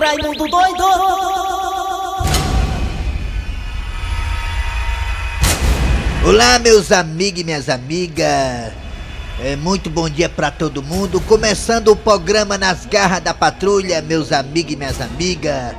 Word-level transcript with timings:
Raimundo 0.00 0.46
doido! 0.46 0.84
Olá, 6.24 6.58
meus 6.60 6.92
amigos 6.92 7.40
e 7.40 7.44
minhas 7.44 7.68
amigas. 7.68 8.72
É, 9.40 9.56
muito 9.56 9.90
bom 9.90 10.08
dia 10.08 10.28
pra 10.28 10.52
todo 10.52 10.84
mundo. 10.84 11.20
Começando 11.22 11.88
o 11.88 11.96
programa 11.96 12.56
Nas 12.56 12.86
Garras 12.86 13.20
da 13.20 13.34
Patrulha, 13.34 14.00
meus 14.00 14.30
amigos 14.30 14.72
e 14.72 14.76
minhas 14.76 15.00
amigas. 15.00 15.74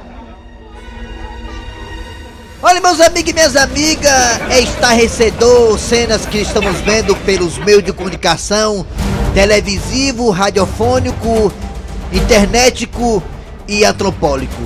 Olha, 2.62 2.82
meus 2.82 3.00
amigos 3.00 3.32
e 3.32 3.34
minhas 3.34 3.56
amigas, 3.56 4.42
é 4.50 4.60
estarrecedor 4.60 5.80
cenas 5.80 6.26
que 6.26 6.40
estamos 6.40 6.78
vendo 6.82 7.16
pelos 7.24 7.58
meios 7.60 7.84
de 7.86 7.94
comunicação 7.94 8.86
televisivo, 9.34 10.30
radiofônico, 10.30 11.54
internetico 12.12 13.24
e 13.70 13.86
antropólico. 13.86 14.64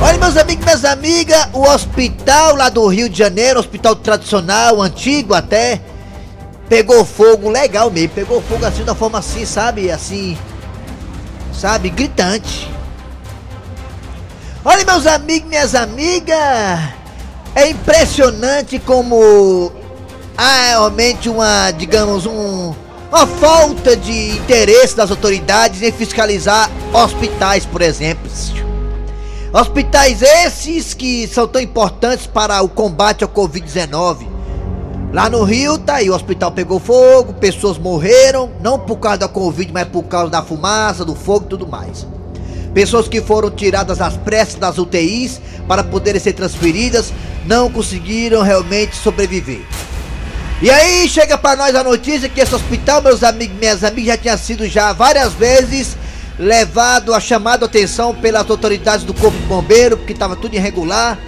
Olha, 0.00 0.18
meus 0.18 0.36
amigos 0.36 0.62
e 0.62 0.64
minhas 0.64 0.84
amigas, 0.84 1.48
o 1.52 1.62
hospital 1.62 2.54
lá 2.54 2.68
do 2.68 2.86
Rio 2.86 3.08
de 3.08 3.18
Janeiro, 3.18 3.58
hospital 3.58 3.96
tradicional, 3.96 4.80
antigo 4.80 5.34
até, 5.34 5.80
pegou 6.68 7.04
fogo 7.04 7.50
legal 7.50 7.90
mesmo, 7.90 8.10
pegou 8.10 8.40
fogo 8.40 8.64
assim 8.64 8.84
da 8.84 8.94
forma 8.94 9.18
assim, 9.18 9.44
sabe? 9.44 9.90
Assim, 9.90 10.38
sabe? 11.52 11.90
Gritante. 11.90 12.70
Olha, 14.64 14.84
meus 14.84 15.06
amigos 15.06 15.48
minhas 15.48 15.74
amigas, 15.74 16.38
é 17.54 17.68
impressionante 17.68 18.78
como 18.78 19.72
há 20.36 20.68
realmente 20.68 21.28
uma, 21.28 21.72
digamos, 21.72 22.26
um, 22.26 22.72
uma 23.12 23.26
falta 23.26 23.94
de 23.94 24.30
interesse 24.30 24.96
das 24.96 25.10
autoridades 25.10 25.82
em 25.82 25.92
fiscalizar 25.92 26.70
hospitais, 26.94 27.66
por 27.66 27.82
exemplo. 27.82 28.30
Hospitais 29.52 30.22
esses 30.22 30.94
que 30.94 31.28
são 31.28 31.46
tão 31.46 31.60
importantes 31.60 32.26
para 32.26 32.62
o 32.62 32.70
combate 32.70 33.22
ao 33.22 33.28
Covid-19. 33.28 34.26
Lá 35.12 35.28
no 35.28 35.44
Rio, 35.44 35.76
tá 35.76 35.96
aí, 35.96 36.08
o 36.08 36.14
hospital 36.14 36.52
pegou 36.52 36.80
fogo, 36.80 37.34
pessoas 37.34 37.76
morreram, 37.76 38.50
não 38.62 38.78
por 38.78 38.96
causa 38.96 39.18
da 39.18 39.28
Covid, 39.28 39.70
mas 39.70 39.88
por 39.88 40.04
causa 40.04 40.30
da 40.30 40.42
fumaça, 40.42 41.04
do 41.04 41.14
fogo 41.14 41.44
e 41.44 41.48
tudo 41.50 41.66
mais. 41.66 42.06
Pessoas 42.72 43.08
que 43.08 43.20
foram 43.20 43.50
tiradas 43.50 44.00
às 44.00 44.16
pressas 44.16 44.54
das 44.54 44.78
UTIs 44.78 45.38
para 45.68 45.84
poderem 45.84 46.18
ser 46.18 46.32
transferidas 46.32 47.12
não 47.44 47.70
conseguiram 47.70 48.40
realmente 48.40 48.96
sobreviver. 48.96 49.60
E 50.62 50.70
aí 50.70 51.08
chega 51.08 51.36
para 51.36 51.56
nós 51.56 51.74
a 51.74 51.82
notícia 51.82 52.28
que 52.28 52.40
esse 52.40 52.54
hospital, 52.54 53.02
meus 53.02 53.24
amigos, 53.24 53.56
minhas 53.58 53.82
amigas, 53.82 54.14
já 54.14 54.16
tinha 54.16 54.36
sido 54.36 54.64
já 54.68 54.92
várias 54.92 55.32
vezes 55.32 55.96
levado 56.38 57.12
a 57.12 57.18
chamado 57.18 57.64
atenção 57.64 58.14
pelas 58.14 58.48
autoridades 58.48 59.04
do 59.04 59.12
Corpo 59.12 59.36
de 59.36 59.44
Bombeiro, 59.46 59.96
porque 59.96 60.12
estava 60.12 60.36
tudo 60.36 60.54
irregular. 60.54 61.18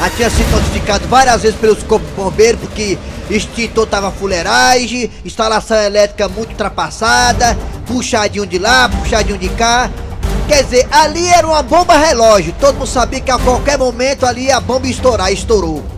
Já 0.00 0.08
tinha 0.08 0.30
sido 0.30 0.50
notificado 0.50 1.06
várias 1.08 1.42
vezes 1.42 1.60
pelos 1.60 1.82
Corpos 1.82 2.08
de 2.08 2.14
Bombeiro, 2.14 2.56
porque 2.56 2.96
extintor 3.28 3.86
tava 3.86 4.10
fuleiragem, 4.10 5.10
instalação 5.22 5.76
elétrica 5.76 6.26
muito 6.26 6.52
ultrapassada, 6.52 7.54
puxadinho 7.86 8.46
de 8.46 8.58
lá, 8.58 8.88
puxadinho 8.88 9.36
de 9.36 9.50
cá. 9.50 9.90
Quer 10.48 10.64
dizer, 10.64 10.88
ali 10.90 11.26
era 11.28 11.46
uma 11.46 11.62
bomba 11.62 11.98
relógio. 11.98 12.54
Todo 12.58 12.76
mundo 12.76 12.86
sabia 12.86 13.20
que 13.20 13.30
a 13.30 13.38
qualquer 13.38 13.76
momento 13.76 14.24
ali 14.24 14.50
a 14.50 14.58
bomba 14.58 14.86
ia 14.86 14.92
estourar, 14.92 15.30
estourou. 15.30 15.93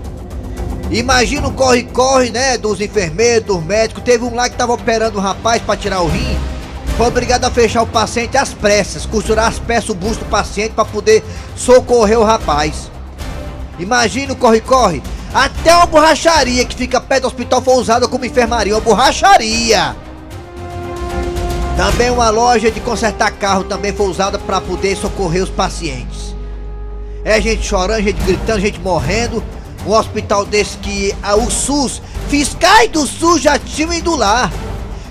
Imagina 0.91 1.49
o 1.49 1.53
corre-corre, 1.53 2.31
né, 2.31 2.57
dos 2.57 2.81
enfermeiros, 2.81 3.47
dos 3.47 3.65
médicos. 3.65 4.03
Teve 4.05 4.25
um 4.25 4.35
lá 4.35 4.49
que 4.49 4.57
tava 4.57 4.73
operando 4.73 5.19
um 5.19 5.23
rapaz 5.23 5.61
para 5.63 5.77
tirar 5.77 6.01
o 6.01 6.09
rim. 6.09 6.39
Foi 6.97 7.07
obrigado 7.09 7.45
a 7.45 7.51
fechar 7.51 7.83
o 7.83 7.87
paciente 7.87 8.37
às 8.39 8.55
pressas, 8.55 9.05
costurar 9.05 9.49
as 9.49 9.59
peças, 9.59 9.91
o 9.91 9.95
busto 9.95 10.25
do 10.25 10.31
paciente 10.31 10.73
para 10.73 10.85
poder 10.85 11.23
socorrer 11.55 12.19
o 12.19 12.25
rapaz. 12.25 12.91
Imagina 13.79 14.33
o 14.33 14.37
corre-corre. 14.37 15.03
Até 15.35 15.77
uma 15.77 15.87
borracharia 15.87 16.65
que 16.65 16.75
fica 16.75 17.01
perto 17.01 17.23
do 17.23 17.27
hospital 17.29 17.61
foi 17.61 17.75
usada 17.75 18.09
como 18.09 18.25
enfermaria, 18.25 18.75
uma 18.75 18.81
borracharia. 18.81 19.95
Também 21.77 22.11
uma 22.11 22.31
loja 22.31 22.71
de 22.71 22.81
consertar 22.81 23.33
carro 23.33 23.65
também 23.65 23.93
foi 23.93 24.07
usada 24.07 24.39
para 24.39 24.63
poder 24.63 24.97
socorrer 24.97 25.43
os 25.43 25.51
pacientes. 25.51 26.35
É 27.23 27.39
gente 27.39 27.67
chorando, 27.67 28.03
gente 28.03 28.23
gritando, 28.23 28.61
gente 28.61 28.81
morrendo. 28.81 29.45
Um 29.87 29.93
hospital 29.93 30.45
desse 30.45 30.77
que 30.79 31.15
a, 31.23 31.37
o 31.37 31.51
SUS, 31.51 32.03
fiscais 32.29 32.91
do 32.91 33.07
SUS 33.07 33.41
já 33.41 33.59
tinham 33.59 33.93
ido 33.93 34.17
lá. 34.17 34.51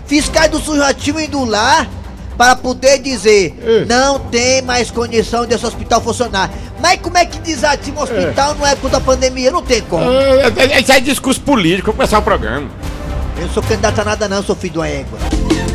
Fiscais 0.05 0.51
do 0.51 0.59
SUS 0.59 0.77
já 0.77 0.93
tinham 0.93 1.19
ido 1.19 1.43
lá 1.45 1.87
para 2.37 2.55
poder 2.55 2.99
dizer 2.99 3.57
É. 3.65 3.85
não 3.85 4.19
tem 4.19 4.61
mais 4.61 4.91
condição 4.91 5.45
desse 5.45 5.65
hospital 5.65 6.01
funcionar. 6.01 6.51
Mas 6.81 6.99
como 6.99 7.17
é 7.17 7.25
que 7.25 7.39
desativa 7.39 7.99
um 7.99 8.03
hospital 8.03 8.55
não 8.55 8.67
é 8.67 8.75
por 8.75 8.89
da 8.89 8.99
pandemia? 8.99 9.49
Não 9.49 9.61
tem 9.63 9.81
como. 9.81 10.03
É, 10.11 10.51
é, 10.57 10.81
Isso 10.81 10.91
é 10.91 10.99
discurso 10.99 11.39
político, 11.41 11.85
vamos 11.87 11.97
começar 11.97 12.19
o 12.19 12.21
programa. 12.21 12.69
Eu 13.37 13.47
não 13.47 13.53
sou 13.53 13.63
candidato 13.63 13.99
a 13.99 14.05
nada 14.05 14.27
não, 14.27 14.43
sou 14.43 14.55
filho 14.55 14.73
de 14.73 14.79
uma 14.79 14.87
égua. 14.87 15.19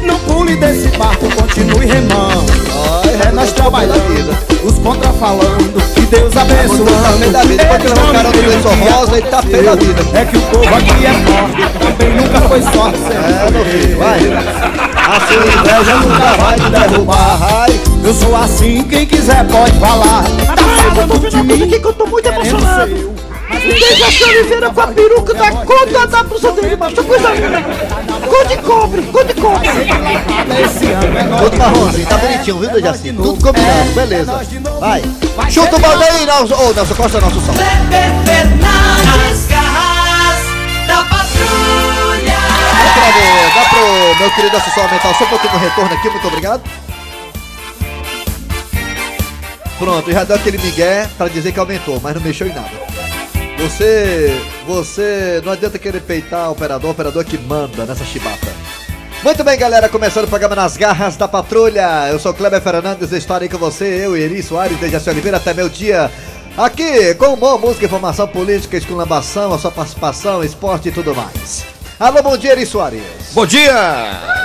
Não 0.03 0.19
pule 0.21 0.57
desse 0.57 0.89
barco, 0.97 1.27
continue 1.35 1.87
remando. 1.87 2.70
É 3.29 3.33
nós 3.33 3.53
trabalhando, 3.53 4.37
os 4.65 4.79
contra 4.79 5.13
falando. 5.13 5.95
Que 5.95 6.01
Deus 6.03 6.37
abençoe. 6.37 6.87
Tá 6.87 7.13
feio 7.19 7.33
da 7.33 7.43
vida, 7.43 7.65
pode 7.67 7.87
levar 7.87 8.03
um 8.03 8.13
carão 8.13 8.33
do 8.33 8.41
lençol 8.41 8.75
rosa 8.75 9.19
e 9.19 9.23
tá 9.23 9.43
feio 9.43 9.65
da 9.65 9.75
vida. 9.75 10.03
É 10.15 10.25
que 10.25 10.37
o 10.37 10.41
povo 10.43 10.75
aqui 10.75 11.07
é 11.07 11.13
forte, 11.13 11.79
também 11.79 12.17
nunca 12.17 12.41
foi 12.49 12.63
sorte. 12.63 12.99
É, 13.11 13.51
meu 13.51 13.65
filho, 13.65 13.99
vai. 13.99 14.21
A 14.97 15.21
sua 15.21 15.47
inveja 15.47 15.95
nunca 15.97 16.37
vai 16.37 16.59
te 16.59 16.71
derrubar. 16.71 17.37
Vai. 17.39 17.81
Eu 18.03 18.15
sou 18.15 18.37
assim, 18.37 18.83
quem 18.85 19.07
quiser 19.07 19.47
pode 19.47 19.79
falar. 19.79 20.25
Tá 20.25 20.65
chegando 20.83 21.29
de 21.29 21.43
mim, 21.43 21.69
que 21.69 21.87
eu 21.87 21.93
tô 21.93 22.07
muito 22.07 22.27
emocionado. 22.27 23.30
Deixa 23.79 24.25
a 24.25 24.29
Oliveira 24.29 24.71
com 24.71 24.81
a 24.81 24.87
peruca 24.89 25.35
da 25.35 25.51
conta 25.51 26.07
da 26.07 26.23
blusa 26.25 26.53
dele, 26.53 26.77
macho. 26.77 27.05
Coisa 27.05 27.31
linda. 27.31 27.63
Cor 28.27 28.47
de 28.47 28.57
cobre, 28.59 29.03
cor 29.03 29.25
de 29.25 29.35
cobre. 29.35 29.69
É 29.69 31.43
Tudo 31.43 31.57
marronzinho, 31.57 32.07
tá 32.09 32.19
bonitinho, 32.19 32.59
viu, 32.59 32.71
Dejaci? 32.71 33.13
Tudo 33.13 33.43
combinado, 33.43 33.91
beleza. 33.95 34.41
Vai. 34.81 35.03
Chuta 35.51 35.77
o 35.77 35.79
balde 35.79 36.05
aí, 36.05 36.27
Nelson. 36.27 36.55
Ô, 36.55 36.73
Nelson, 36.73 36.95
costa 36.95 37.21
nosso 37.21 37.41
som. 37.41 37.53
Kleber 37.53 38.11
Fernandes, 38.25 39.47
garras 39.49 40.41
da 40.87 41.05
patrulha. 41.05 42.39
Dá 43.55 43.65
pro 43.69 44.19
meu 44.19 44.31
querido 44.35 44.57
assessor 44.57 44.85
aumentar 44.85 45.15
só 45.15 45.25
um 45.25 45.29
pouquinho 45.29 45.53
no 45.53 45.59
retorno 45.59 45.95
aqui, 45.95 46.11
muito 46.11 46.27
obrigado. 46.27 46.63
Pronto, 49.79 50.13
já 50.13 50.25
deu 50.25 50.37
aquele 50.37 50.59
migué 50.59 51.09
pra 51.17 51.29
dizer 51.29 51.53
que 51.53 51.59
aumentou, 51.59 51.99
mas 52.03 52.15
não 52.15 52.21
mexeu 52.21 52.47
em 52.47 52.53
nada. 52.53 52.69
Você, 53.61 54.41
você, 54.67 55.43
não 55.45 55.53
adianta 55.53 55.79
querer 55.79 56.01
peitar 56.01 56.49
o 56.49 56.53
operador, 56.53 56.89
o 56.89 56.93
operador 56.93 57.25
que 57.25 57.37
manda 57.37 57.85
nessa 57.85 58.07
chibata. 58.07 58.49
Muito 59.23 59.45
bem, 59.45 59.59
galera, 59.59 59.87
começando 59.87 60.25
o 60.25 60.29
programa 60.29 60.57
Nas 60.57 60.79
Garras 60.79 61.15
da 61.15 61.29
Patrulha. 61.29 62.09
Eu 62.09 62.19
sou 62.19 62.33
Kleber 62.33 62.63
Fernandes, 62.63 63.13
aí 63.13 63.49
com 63.51 63.59
você, 63.59 64.07
eu 64.07 64.17
Eri 64.17 64.43
Soares, 64.43 64.79
a 65.07 65.11
Oliveira 65.11 65.37
até 65.37 65.53
meu 65.53 65.69
dia. 65.69 66.11
Aqui, 66.57 67.15
com 67.17 67.35
humor, 67.35 67.61
música, 67.61 67.85
informação 67.85 68.27
política, 68.27 68.79
esculambação, 68.79 69.53
a 69.53 69.59
sua 69.59 69.71
participação, 69.71 70.43
esporte 70.43 70.89
e 70.89 70.93
tudo 70.93 71.15
mais. 71.15 71.67
Alô, 71.99 72.23
bom 72.23 72.39
dia, 72.39 72.53
Eri 72.53 72.65
Soares. 72.65 73.03
Bom 73.35 73.45
dia! 73.45 73.75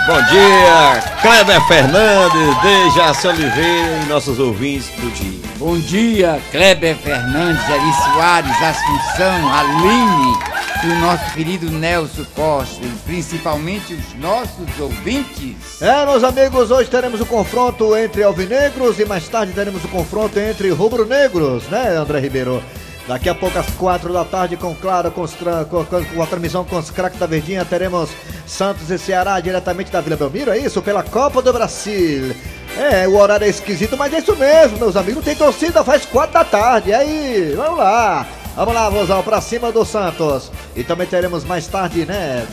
Bom 0.08 0.22
dia! 0.26 1.02
Kleber 1.22 1.66
Fernandes, 1.70 2.62
Dejaci 2.62 3.28
Oliveira 3.28 4.04
e 4.04 4.10
nossos 4.10 4.40
ouvintes 4.40 4.90
do 5.00 5.10
dia. 5.12 5.45
Bom 5.58 5.80
dia, 5.80 6.38
Kleber 6.52 6.98
Fernandes, 6.98 7.64
Eri 7.70 7.94
Soares, 8.04 8.52
Assunção, 8.62 9.54
Aline 9.54 10.38
e 10.84 10.88
o 10.88 11.00
nosso 11.00 11.34
querido 11.34 11.72
Nelson 11.72 12.26
Costa, 12.36 12.86
e 12.86 12.90
principalmente 13.06 13.94
os 13.94 14.14
nossos 14.20 14.68
ouvintes. 14.78 15.82
É, 15.82 16.06
meus 16.06 16.26
amigos, 16.26 16.72
hoje 16.72 16.90
teremos 16.90 17.22
o 17.22 17.26
confronto 17.26 17.96
entre 17.96 18.22
alvinegros 18.22 19.00
e 19.00 19.06
mais 19.06 19.30
tarde 19.30 19.54
teremos 19.54 19.82
o 19.86 19.88
confronto 19.88 20.38
entre 20.38 20.70
rubro-negros, 20.72 21.64
né, 21.70 21.96
André 21.96 22.20
Ribeiro? 22.20 22.62
Daqui 23.08 23.30
a 23.30 23.36
pouco 23.36 23.58
às 23.60 23.70
quatro 23.72 24.12
da 24.12 24.26
tarde, 24.26 24.58
com 24.58 24.74
claro, 24.74 25.12
com, 25.12 25.26
com- 25.28 25.86
com- 25.86 26.24
a 26.24 26.26
transmissão 26.26 26.66
com 26.66 26.78
os 26.78 26.90
craques 26.90 27.20
da 27.20 27.28
Verdinha, 27.28 27.64
teremos 27.64 28.10
Santos 28.48 28.90
e 28.90 28.98
Ceará 28.98 29.40
diretamente 29.40 29.92
da 29.92 30.02
Vila 30.02 30.16
Belmiro, 30.16 30.50
é 30.50 30.58
isso? 30.58 30.82
Pela 30.82 31.04
Copa 31.04 31.40
do 31.40 31.54
Brasil. 31.54 32.36
É, 32.76 33.08
o 33.08 33.16
horário 33.16 33.46
é 33.46 33.50
esquisito, 33.50 33.96
mas 33.96 34.12
é 34.12 34.18
isso 34.18 34.36
mesmo, 34.36 34.80
meus 34.80 34.96
amigos. 34.96 35.24
Tem 35.24 35.36
torcida, 35.36 35.84
faz 35.84 36.04
quatro 36.06 36.34
da 36.34 36.44
tarde. 36.44 36.90
E 36.90 36.94
aí, 36.94 37.54
vamos 37.56 37.78
lá. 37.78 38.26
Vamos 38.56 38.74
lá, 38.74 38.90
Vozão, 38.90 39.22
pra 39.22 39.40
cima 39.40 39.72
do 39.72 39.86
Santos. 39.86 40.52
E 40.76 40.84
também 40.84 41.06
teremos 41.06 41.44
mais 41.44 41.68
tarde, 41.68 42.06
né? 42.06 42.46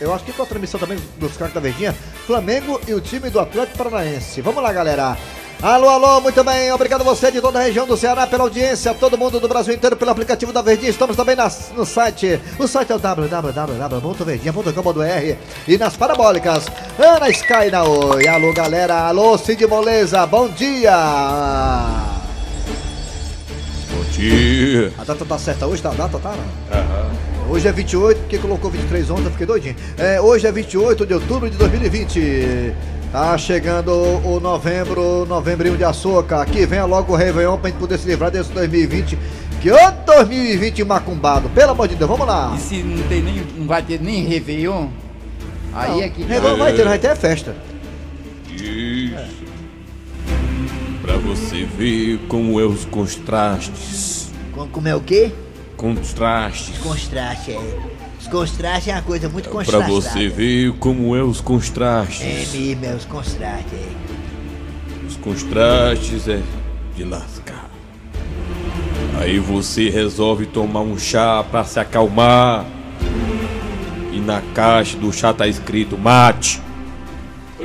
Eu 0.00 0.12
acho 0.12 0.24
que 0.24 0.32
com 0.32 0.42
a 0.42 0.46
transmissão 0.46 0.78
também 0.78 0.98
dos 1.16 1.34
craques 1.36 1.54
da 1.54 1.60
Verdinha, 1.60 1.94
Flamengo 2.26 2.78
e 2.86 2.92
o 2.92 3.00
time 3.00 3.30
do 3.30 3.40
Atlético 3.40 3.78
Paranaense. 3.78 4.40
Vamos 4.42 4.62
lá, 4.62 4.72
galera. 4.72 5.16
Alô, 5.64 5.88
alô, 5.88 6.20
muito 6.20 6.44
bem, 6.44 6.70
obrigado 6.72 7.02
você 7.02 7.30
de 7.32 7.40
toda 7.40 7.58
a 7.58 7.62
região 7.62 7.86
do 7.86 7.96
Ceará 7.96 8.26
pela 8.26 8.42
audiência, 8.42 8.92
todo 8.92 9.16
mundo 9.16 9.40
do 9.40 9.48
Brasil 9.48 9.72
inteiro 9.72 9.96
pelo 9.96 10.10
aplicativo 10.10 10.52
da 10.52 10.60
Verdinha, 10.60 10.90
estamos 10.90 11.16
também 11.16 11.34
nas- 11.34 11.72
no 11.74 11.86
site, 11.86 12.38
o 12.58 12.68
site 12.68 12.92
é 12.92 12.94
o 12.94 12.98
www.verdinha.com.br 12.98 15.36
e 15.66 15.78
nas 15.78 15.96
parabólicas, 15.96 16.66
Ana 16.98 17.30
Sky 17.30 17.70
na 17.72 17.82
Oi, 17.82 18.28
alô 18.28 18.52
galera, 18.52 19.08
alô 19.08 19.38
Cid 19.38 19.66
Moleza, 19.66 20.26
bom 20.26 20.48
dia! 20.50 20.92
Bom 23.90 24.04
dia. 24.12 24.92
A 24.98 25.04
data 25.04 25.24
tá 25.24 25.38
certa 25.38 25.66
hoje, 25.66 25.80
tá? 25.80 25.92
A 25.92 25.94
data 25.94 26.18
tá? 26.18 26.34
Hoje 27.48 27.66
é 27.68 27.72
28, 27.72 28.18
porque 28.20 28.36
colocou 28.38 28.70
23 28.70 29.10
ontem, 29.10 29.24
eu 29.24 29.30
fiquei 29.30 29.46
doidinho. 29.46 29.76
É, 29.96 30.20
hoje 30.20 30.46
é 30.46 30.52
28 30.52 31.06
de 31.06 31.14
outubro 31.14 31.48
de 31.48 31.56
2020. 31.56 32.74
Tá 33.14 33.38
chegando 33.38 33.92
o 33.92 34.40
novembro, 34.40 35.24
novembrinho 35.26 35.76
de 35.76 35.84
açúcar. 35.84 36.42
Aqui 36.42 36.66
vem 36.66 36.82
logo 36.82 37.12
o 37.12 37.16
Réveillon 37.16 37.56
pra 37.56 37.70
gente 37.70 37.78
poder 37.78 37.96
se 37.96 38.08
livrar 38.08 38.28
desse 38.28 38.50
2020. 38.50 39.16
Que 39.62 39.70
ô 39.70 39.90
2020 40.04 40.82
macumbado, 40.82 41.48
pelo 41.50 41.70
amor 41.70 41.86
de 41.86 41.94
Deus, 41.94 42.10
vamos 42.10 42.26
lá. 42.26 42.52
E 42.56 42.58
se 42.58 42.82
não, 42.82 43.00
tem 43.06 43.22
nem, 43.22 43.46
não 43.56 43.68
vai 43.68 43.84
ter 43.84 44.00
nem 44.00 44.24
Réveillon, 44.24 44.88
aí 45.72 46.00
é 46.00 46.08
que. 46.08 46.24
Réveillon 46.24 46.56
vai 46.56 46.72
ter, 46.72 46.84
vai 46.84 46.98
ter 46.98 47.14
festa. 47.14 47.54
Isso. 48.52 49.44
Pra 51.00 51.16
você 51.16 51.64
ver 51.66 52.18
como 52.26 52.58
é 52.58 52.64
os 52.64 52.84
contrastes. 52.84 54.32
Como 54.72 54.88
é 54.88 54.96
o 54.96 55.00
quê? 55.00 55.30
Contrastes. 55.76 56.78
Contraste, 56.78 57.52
é. 57.52 57.93
Os 58.24 58.28
contrastes 58.30 58.88
é 58.88 58.92
uma 58.92 59.02
coisa 59.02 59.28
muito 59.28 59.50
Pra 59.50 59.80
você 59.80 60.28
ver 60.28 60.72
como 60.78 61.14
é 61.14 61.22
os 61.22 61.42
contrastes. 61.42 62.54
mesmo, 62.54 62.86
é 62.86 62.94
os 62.94 63.04
contrastes, 63.04 63.72
é. 63.74 65.06
Os 65.06 65.16
contrastes 65.18 66.28
é 66.28 66.40
de 66.96 67.04
lascar. 67.04 67.68
Aí 69.20 69.38
você 69.38 69.90
resolve 69.90 70.46
tomar 70.46 70.80
um 70.80 70.98
chá 70.98 71.44
pra 71.44 71.64
se 71.64 71.78
acalmar. 71.78 72.64
E 74.10 74.18
na 74.20 74.40
caixa 74.54 74.96
do 74.96 75.12
chá 75.12 75.34
tá 75.34 75.46
escrito 75.46 75.98
mate. 75.98 76.62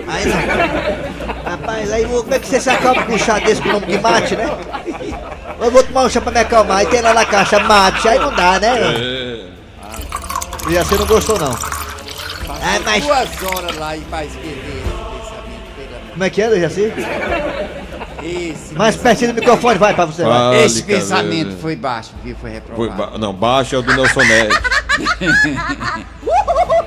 Aí 0.07 0.25
não. 0.25 1.51
Rapaz, 1.51 1.91
aí 1.93 2.05
como 2.05 2.33
é 2.33 2.39
que 2.39 2.47
você 2.47 2.59
se 2.59 2.69
acalma 2.69 3.05
com 3.05 3.13
um 3.13 3.17
chá 3.17 3.39
desse 3.39 3.61
com 3.61 3.69
o 3.69 3.71
nome 3.73 3.85
de 3.85 3.97
mate, 3.97 4.35
né? 4.35 4.45
Eu 5.61 5.71
vou 5.71 5.83
tomar 5.83 6.03
um 6.03 6.09
chá 6.09 6.19
pra 6.19 6.33
me 6.33 6.39
acalmar, 6.39 6.77
aí 6.79 6.85
tem 6.85 7.01
lá 7.01 7.13
na 7.13 7.25
caixa 7.25 7.59
mate, 7.59 8.07
aí 8.09 8.19
não 8.19 8.33
dá, 8.33 8.59
né? 8.59 8.77
É. 8.77 9.18
E 10.69 10.73
você 10.77 10.95
não 10.95 11.05
gostou 11.07 11.39
não. 11.39 11.51
Ah, 11.51 12.79
mas- 12.85 13.03
duas 13.03 13.43
horas 13.43 13.75
lá 13.77 13.95
e 13.95 13.99
vai 14.01 14.25
escrever 14.27 14.55
esse 14.55 15.31
pensamento, 15.31 16.11
Como 16.11 16.23
é 16.23 16.29
que 16.29 16.41
é, 16.41 16.59
Jaci? 16.59 16.93
Esse, 18.21 18.73
Mais 18.75 18.95
pertinho 18.97 19.33
do 19.33 19.39
microfone, 19.39 19.79
vai 19.79 19.93
pra 19.93 20.05
você. 20.05 20.23
vai. 20.23 20.31
Fale, 20.37 20.63
esse 20.65 20.83
pensamento 20.83 21.57
foi 21.61 21.75
baixo, 21.75 22.11
viu? 22.23 22.35
Foi 22.35 22.49
Foi 22.49 22.59
reprovado. 22.59 23.11
ba- 23.13 23.17
não, 23.17 23.33
baixo 23.33 23.75
é 23.75 23.77
o 23.77 23.81
do 23.81 23.95
Nelson 23.95 24.21
Neves. 24.23 24.57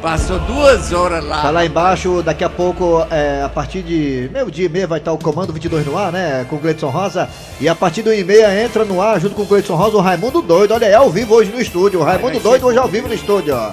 Passou 0.03 0.41
duas 0.41 0.93
horas 0.93 1.25
lá. 1.25 1.43
Tá 1.43 1.51
lá 1.51 1.65
embaixo, 1.65 2.25
daqui 2.25 2.43
a 2.43 2.51
pouco, 2.51 3.07
é, 3.09 3.41
a 3.45 3.49
partir 3.49 3.83
de 3.83 4.29
meio 4.33 4.51
dia 4.51 4.67
e 4.67 4.69
meia 4.69 4.85
vai 4.85 4.99
estar 4.99 5.13
o 5.13 5.19
Comando 5.19 5.53
22 5.53 5.87
no 5.87 5.97
ar, 5.97 6.11
né? 6.11 6.45
Com 6.51 6.57
o 6.57 6.59
Gleidson 6.59 6.89
Rosa. 6.89 7.29
E 7.61 7.69
a 7.69 7.75
partir 7.75 8.03
do 8.03 8.13
e 8.13 8.25
meia 8.25 8.65
entra 8.65 8.85
no 8.85 9.01
ar, 9.01 9.21
junto 9.21 9.37
com 9.37 9.43
o 9.43 9.47
Gleidson 9.47 9.77
Rosa, 9.77 9.97
o 9.97 10.01
Raimundo 10.01 10.43
Doido. 10.43 10.75
Olha 10.75 10.89
aí, 10.89 10.95
ao 10.95 11.09
vivo 11.09 11.37
hoje 11.37 11.53
no 11.53 11.61
estúdio. 11.61 12.01
O 12.01 12.03
Raimundo 12.03 12.41
Doido 12.41 12.67
hoje 12.67 12.79
ao 12.79 12.89
vivo 12.89 13.07
no 13.07 13.15
estúdio, 13.15 13.55
ó. 13.55 13.71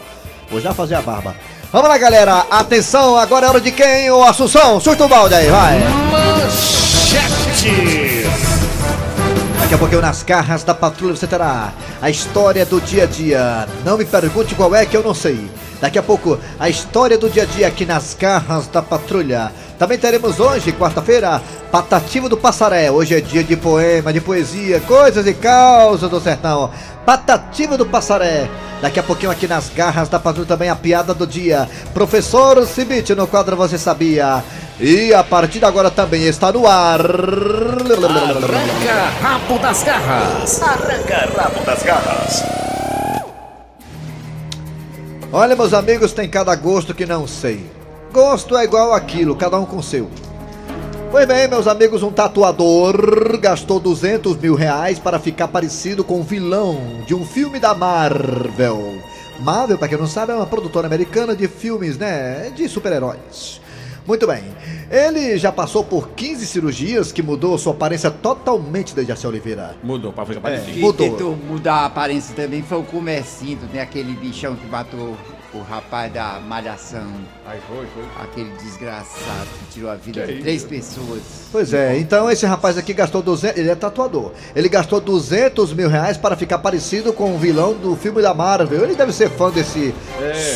Vou 0.52 0.62
já 0.62 0.72
fazer 0.72 0.96
a 0.96 1.02
barba. 1.02 1.36
Vamos 1.72 1.90
lá, 1.90 1.98
galera. 1.98 2.46
Atenção, 2.52 3.18
agora 3.18 3.48
é 3.48 3.50
hora 3.50 3.62
de 3.62 3.72
quem? 3.72 4.12
O 4.12 4.24
Assunção. 4.24 4.80
Surta 4.80 5.06
o 5.06 5.10
balde 5.10 5.34
aí, 5.34 5.48
vai. 5.48 5.80
Daqui 9.60 9.74
a 9.74 9.78
pouquinho 9.80 10.02
nas 10.02 10.22
carras 10.22 10.64
da 10.64 10.76
patrulha 10.76 11.16
você 11.16 11.26
terá 11.26 11.74
a 12.00 12.10
história 12.10 12.66
do 12.68 12.80
dia 12.80 13.06
a 13.06 13.08
dia. 13.08 13.68
Não 13.84 13.98
me 13.98 14.06
pergunte 14.06 14.54
qual 14.54 14.76
é 14.76 14.86
que 14.86 14.96
eu 14.96 15.02
não 15.02 15.16
sei. 15.16 15.50
Daqui 15.82 15.98
a 15.98 16.04
pouco 16.04 16.38
a 16.60 16.70
história 16.70 17.18
do 17.18 17.30
dia 17.30 17.44
a 17.44 17.46
dia 17.46 17.68
aqui 17.68 17.86
nas 17.86 18.14
carras 18.14 18.68
da 18.68 18.82
patrulha. 18.82 19.52
Também 19.78 19.98
teremos 19.98 20.40
hoje, 20.40 20.74
quarta-feira, 20.74 21.42
Patativa 21.72 22.28
do 22.28 22.36
Passaré. 22.36 22.92
Hoje 22.92 23.16
é 23.16 23.22
dia 23.22 23.44
de 23.44 23.56
poema, 23.56 24.12
de 24.12 24.20
poesia, 24.20 24.82
coisas 24.82 25.26
e 25.26 25.34
causas 25.34 26.10
do 26.10 26.20
sertão. 26.20 26.70
Patativa 27.06 27.78
do 27.78 27.86
Passaré. 27.86 28.50
Daqui 28.82 29.00
a 29.00 29.04
pouquinho 29.04 29.32
aqui 29.32 29.48
nas 29.48 29.70
garras 29.70 30.10
da 30.10 30.20
patrulha 30.20 30.48
também 30.48 30.70
a 30.70 30.76
piada 30.76 31.14
do 31.14 31.26
dia. 31.26 31.70
Professor 31.94 32.66
Cibite 32.66 33.16
no 33.16 33.28
quadro 33.28 33.56
Você 33.56 33.78
Sabia. 33.78 34.44
E 34.80 35.14
a 35.14 35.24
partir 35.24 35.60
de 35.60 35.66
agora 35.66 35.92
também 35.92 36.24
está 36.24 36.52
no 36.52 36.68
ar. 36.68 37.02
Arranca 37.02 38.94
rabo 39.22 39.60
das 39.60 39.84
garras. 39.84 40.62
Arranca 40.62 41.30
rabo 41.38 41.66
das 41.66 41.84
garras. 41.84 42.69
Olha, 45.32 45.56
meus 45.56 45.76
amigos, 45.76 46.12
tem 46.12 46.28
cada 46.28 46.56
gosto 46.56 46.92
que 46.92 47.06
não 47.06 47.28
sei. 47.28 47.64
Gosto 48.12 48.58
é 48.58 48.64
igual 48.64 48.94
aquilo, 48.94 49.36
cada 49.36 49.60
um 49.60 49.66
com 49.66 49.80
seu. 49.80 50.10
Pois 51.12 51.28
bem, 51.28 51.48
meus 51.48 51.68
amigos, 51.68 52.02
um 52.02 52.12
tatuador 52.12 53.38
gastou 53.40 53.80
200 53.80 54.36
mil 54.38 54.56
reais 54.56 54.98
para 54.98 55.20
ficar 55.20 55.48
parecido 55.48 56.04
com 56.04 56.20
o 56.20 56.24
vilão 56.24 56.80
de 57.06 57.14
um 57.14 57.24
filme 57.24 57.60
da 57.60 57.76
Marvel. 57.76 58.98
Marvel, 59.40 59.78
para 59.78 59.88
quem 59.88 60.00
não 60.00 60.08
sabe, 60.08 60.32
é 60.32 60.36
uma 60.36 60.48
produtora 60.48 60.88
americana 60.88 61.36
de 61.36 61.48
filmes, 61.48 61.96
né? 61.96 62.52
De 62.56 62.68
super-heróis. 62.68 63.62
Muito 64.08 64.26
bem. 64.26 64.44
Ele 64.90 65.38
já 65.38 65.52
passou 65.52 65.84
por 65.84 66.10
15 66.10 66.48
cirurgias 66.48 67.12
que 67.12 67.22
mudou 67.22 67.58
sua 67.58 67.74
aparência 67.74 68.10
totalmente 68.10 68.96
desde 68.96 69.14
Jaci 69.14 69.28
Oliveira. 69.28 69.76
Mudou 69.84 70.12
pra 70.12 70.26
ficar 70.26 70.42
parecido. 70.42 70.72
Quem 70.72 70.82
Mudou. 70.82 71.10
tentou 71.10 71.36
mudar 71.36 71.76
a 71.76 71.86
aparência 71.86 72.36
também 72.36 72.64
foi 72.64 72.80
o 72.80 72.84
comercinho, 72.84 73.60
tem 73.72 73.80
aquele 73.80 74.14
bichão 74.14 74.56
que 74.56 74.66
matou 74.66 75.16
o 75.54 75.62
rapaz 75.62 76.12
da 76.12 76.40
malhação. 76.40 77.08
Aí 77.46 77.60
foi, 77.68 77.86
foi. 77.94 78.04
Aquele 78.24 78.50
desgraçado 78.58 79.48
que 79.60 79.74
tirou 79.74 79.92
a 79.92 79.96
vida 79.96 80.26
de 80.26 80.42
três 80.42 80.64
pessoas. 80.64 81.22
Pois 81.52 81.74
é, 81.74 81.98
então 81.98 82.30
esse 82.30 82.46
rapaz 82.46 82.78
aqui 82.78 82.94
gastou 82.94 83.22
200, 83.22 83.58
ele 83.58 83.70
é 83.70 83.76
tatuador. 83.76 84.32
Ele 84.56 84.70
gastou 84.70 85.00
200 85.00 85.74
mil 85.74 85.90
reais 85.90 86.18
para 86.18 86.36
ficar 86.36 86.60
parecido 86.60 87.14
com 87.14 87.36
o 87.36 87.38
vilão 87.38 87.74
do 87.74 87.96
filme 87.96 88.22
da 88.22 88.34
Marvel. 88.34 88.84
Ele 88.84 88.96
deve 88.96 89.14
ser 89.14 89.30
fã 89.30 89.52
desse 89.52 89.94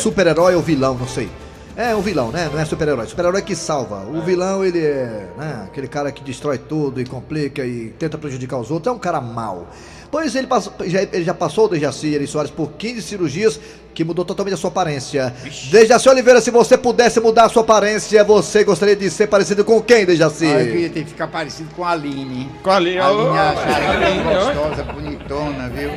super-herói 0.02 0.54
ou 0.54 0.62
vilão, 0.62 0.94
não 0.94 1.08
sei. 1.08 1.28
É 1.76 1.94
um 1.94 2.00
vilão, 2.00 2.30
né? 2.30 2.48
Não 2.52 2.60
é 2.60 2.64
super-herói. 2.64 3.04
Super-herói 3.06 3.42
que 3.42 3.56
salva. 3.56 4.04
O 4.06 4.22
vilão, 4.22 4.64
ele 4.64 4.78
é 4.78 5.28
né? 5.36 5.62
aquele 5.66 5.88
cara 5.88 6.12
que 6.12 6.22
destrói 6.22 6.56
tudo 6.56 7.00
e 7.00 7.04
complica 7.04 7.66
e 7.66 7.90
tenta 7.98 8.16
prejudicar 8.16 8.60
os 8.60 8.70
outros. 8.70 8.92
É 8.92 8.96
um 8.96 8.98
cara 8.98 9.20
mau. 9.20 9.68
Pois 10.08 10.36
ele, 10.36 10.46
passou, 10.46 10.72
já, 10.86 11.02
ele 11.02 11.24
já 11.24 11.34
passou, 11.34 11.68
Dejaci 11.68 12.14
Eri 12.14 12.28
Soares, 12.28 12.52
por 12.52 12.70
15 12.72 13.02
cirurgias 13.02 13.60
que 13.94 14.02
mudou 14.04 14.24
totalmente 14.24 14.54
a 14.54 14.56
sua 14.56 14.68
aparência. 14.70 15.32
Dejaci 15.70 16.08
Oliveira, 16.08 16.40
se 16.40 16.50
você 16.50 16.76
pudesse 16.76 17.20
mudar 17.20 17.44
a 17.44 17.48
sua 17.48 17.62
aparência, 17.62 18.22
você 18.24 18.64
gostaria 18.64 18.96
de 18.96 19.08
ser 19.10 19.28
parecido 19.28 19.64
com 19.64 19.80
quem, 19.80 20.04
Dejaci? 20.04 20.46
Ah, 20.46 20.60
eu 20.60 20.66
queria 20.72 20.90
ter 20.90 21.04
que 21.04 21.10
ficar 21.10 21.28
parecido 21.28 21.70
com 21.76 21.84
a 21.84 21.90
Aline. 21.90 22.50
Com 22.62 22.70
a 22.70 22.76
Aline, 22.76 22.98
A 22.98 23.06
Aline 23.08 23.38
acharam 23.38 24.00
bem 24.00 24.06
Aline, 24.08 24.24
gostosa, 24.34 24.82
bonitona, 24.84 25.68
viu? 25.68 25.90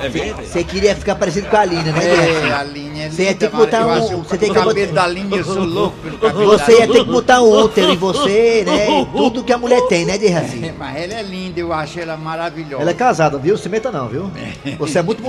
É 0.00 0.08
verdade. 0.08 0.46
Você 0.46 0.64
queria 0.64 0.94
ficar 0.94 1.16
parecido 1.16 1.48
com 1.48 1.56
a 1.56 1.60
Aline, 1.60 1.82
né, 1.90 2.00
É, 2.48 2.52
a 2.52 2.60
Aline 2.60 3.00
é 3.02 3.10
Você 3.10 3.22
ia 3.24 3.34
ter 3.34 3.50
que 3.50 3.56
botar 3.56 3.86
um- 3.86 4.22
você 4.22 4.38
tem 4.38 4.50
o 4.50 4.54
que 4.54 4.58
cabelo 4.60 4.78
botar- 4.80 4.92
da 4.94 5.04
Aline, 5.04 5.38
eu 5.38 5.44
sou 5.44 5.64
louco 5.64 5.96
pelo 5.98 6.18
cabelo 6.18 6.46
Você 6.58 6.72
ia 6.72 6.86
ter 6.86 7.04
que 7.04 7.04
botar 7.04 7.42
um 7.42 7.50
útero 7.64 7.92
em 7.92 7.96
você, 7.96 8.62
né? 8.64 9.00
E 9.00 9.06
tudo 9.06 9.42
que 9.42 9.52
a 9.52 9.58
mulher 9.58 9.80
tem, 9.88 10.04
né, 10.04 10.16
Dejaci? 10.16 10.72
Mas 10.78 10.96
ela 10.96 11.14
é 11.14 11.22
linda, 11.22 11.58
eu 11.60 11.72
acho 11.72 11.98
ela 11.98 12.16
maravilhosa. 12.16 12.82
Ela 12.82 12.90
é 12.90 12.94
casada, 12.94 13.38
viu? 13.38 13.56
Se 13.56 13.68
meta 13.68 13.90
não, 13.90 14.08
viu? 14.08 14.30
Você 14.78 14.98
é 14.98 15.02
muito 15.02 15.22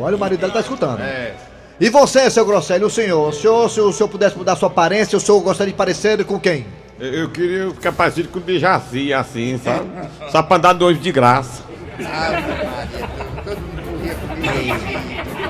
Olha, 0.00 0.16
o 0.16 0.18
marido 0.18 0.40
dela 0.40 0.52
tá 0.52 0.60
escutando. 0.60 1.00
É. 1.00 1.34
E 1.78 1.90
você, 1.90 2.30
seu 2.30 2.44
Grosselio, 2.44 2.86
o 2.86 2.90
senhor? 2.90 3.28
O 3.28 3.32
senhor, 3.32 3.70
se 3.70 3.80
o 3.80 3.92
senhor 3.92 4.08
pudesse 4.08 4.36
mudar 4.36 4.56
sua 4.56 4.68
aparência, 4.68 5.16
o 5.16 5.20
senhor 5.20 5.40
gostaria 5.40 5.72
de 5.72 5.76
parecer 5.76 6.24
com 6.24 6.40
quem? 6.40 6.66
Eu, 6.98 7.12
eu 7.12 7.30
queria 7.30 7.70
ficar 7.70 7.92
parecido 7.92 8.28
com 8.28 8.38
o 8.38 8.42
Dejaci, 8.42 9.12
assim, 9.12 9.60
sabe? 9.62 9.86
Só 10.30 10.42
pra 10.42 10.56
dar 10.56 10.72
dois 10.72 11.00
de 11.00 11.12
graça. 11.12 11.62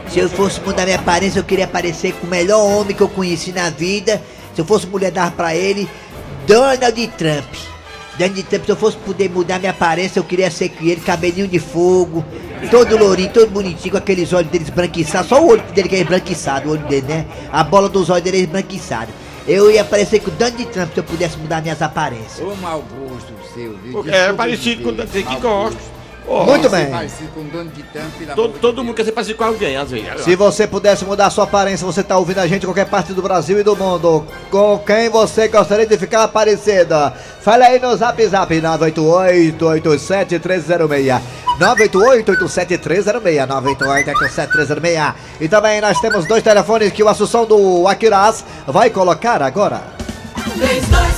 Se 0.08 0.18
eu 0.18 0.28
fosse 0.28 0.60
mudar 0.60 0.84
minha 0.84 0.96
aparência, 0.96 1.38
eu 1.38 1.44
queria 1.44 1.68
parecer 1.68 2.12
com 2.14 2.26
o 2.26 2.30
melhor 2.30 2.64
homem 2.64 2.94
que 2.94 3.02
eu 3.02 3.08
conheci 3.08 3.52
na 3.52 3.70
vida. 3.70 4.20
Se 4.54 4.60
eu 4.60 4.64
fosse 4.64 4.86
mulher, 4.86 5.12
dar 5.12 5.30
pra 5.30 5.54
ele 5.54 5.88
Donald 6.46 7.06
Trump. 7.18 7.75
Donald 8.18 8.42
Trump, 8.44 8.64
se 8.64 8.70
eu 8.70 8.76
fosse 8.76 8.96
poder 8.96 9.28
mudar 9.30 9.58
minha 9.58 9.70
aparência, 9.70 10.18
eu 10.18 10.24
queria 10.24 10.50
ser 10.50 10.70
com 10.70 10.84
ele, 10.84 11.00
cabelinho 11.00 11.46
de 11.46 11.58
fogo, 11.58 12.24
todo 12.70 12.96
lourinho, 12.96 13.30
todo 13.32 13.50
bonitinho, 13.50 13.92
com 13.92 13.98
aqueles 13.98 14.32
olhos 14.32 14.50
dele 14.50 14.64
esbranquiçados. 14.64 15.28
Só 15.28 15.42
o 15.42 15.48
olho 15.48 15.62
dele 15.74 15.88
que 15.88 15.96
é 15.96 16.00
esbranquiçado, 16.00 16.68
o 16.68 16.72
olho 16.72 16.86
dele, 16.86 17.06
né? 17.06 17.26
A 17.52 17.62
bola 17.62 17.88
dos 17.88 18.08
olhos 18.10 18.24
dele 18.24 18.38
é 18.38 18.40
esbranquiçada. 18.40 19.08
Eu 19.46 19.70
ia 19.70 19.84
parecer 19.84 20.20
com 20.20 20.30
o 20.30 20.34
Donald 20.34 20.66
Trump 20.66 20.92
se 20.92 20.98
eu 20.98 21.04
pudesse 21.04 21.38
mudar 21.38 21.62
minhas 21.62 21.80
aparências. 21.80 22.40
Ô 22.40 22.54
mau 22.56 22.82
gosto 22.82 23.32
seu, 23.54 23.76
viu? 23.78 23.92
Porque 23.92 24.10
Desculpa 24.10 24.32
é 24.32 24.36
parecido 24.36 24.82
com 24.82 24.90
dizer, 24.90 25.06
você 25.06 25.22
que 25.22 25.36
gosta. 25.36 25.95
Gosto. 26.26 26.50
Muito 26.50 26.68
bem. 26.68 26.88
Todo, 28.34 28.58
todo 28.58 28.84
mundo 28.84 28.94
quer 28.94 29.04
ser 29.04 29.12
parecido 29.12 29.38
com 29.38 29.44
alguém, 29.44 29.76
às 29.76 29.90
vezes. 29.90 30.24
Se 30.24 30.34
você 30.34 30.66
pudesse 30.66 31.04
mudar 31.04 31.30
sua 31.30 31.44
aparência, 31.44 31.86
você 31.86 32.02
tá 32.02 32.18
ouvindo 32.18 32.40
a 32.40 32.46
gente 32.46 32.64
em 32.64 32.66
qualquer 32.66 32.86
parte 32.86 33.12
do 33.12 33.22
Brasil 33.22 33.60
e 33.60 33.62
do 33.62 33.76
mundo. 33.76 34.26
Com 34.50 34.78
quem 34.78 35.08
você 35.08 35.46
gostaria 35.48 35.86
de 35.86 35.96
ficar 35.96 36.26
parecida? 36.28 37.14
Fala 37.40 37.66
aí 37.66 37.78
no 37.78 37.96
zap 37.96 38.26
zap 38.26 38.52
988-87306. 38.54 41.20
988-87306. 41.60 43.46
988-87306. 43.46 45.14
E 45.40 45.48
também 45.48 45.80
nós 45.80 45.98
temos 46.00 46.26
dois 46.26 46.42
telefones 46.42 46.92
que 46.92 47.02
o 47.02 47.08
Assunção 47.08 47.46
do 47.46 47.88
Aquiraz 47.88 48.44
vai 48.66 48.90
colocar 48.90 49.40
agora. 49.42 49.82
3261 50.54 51.15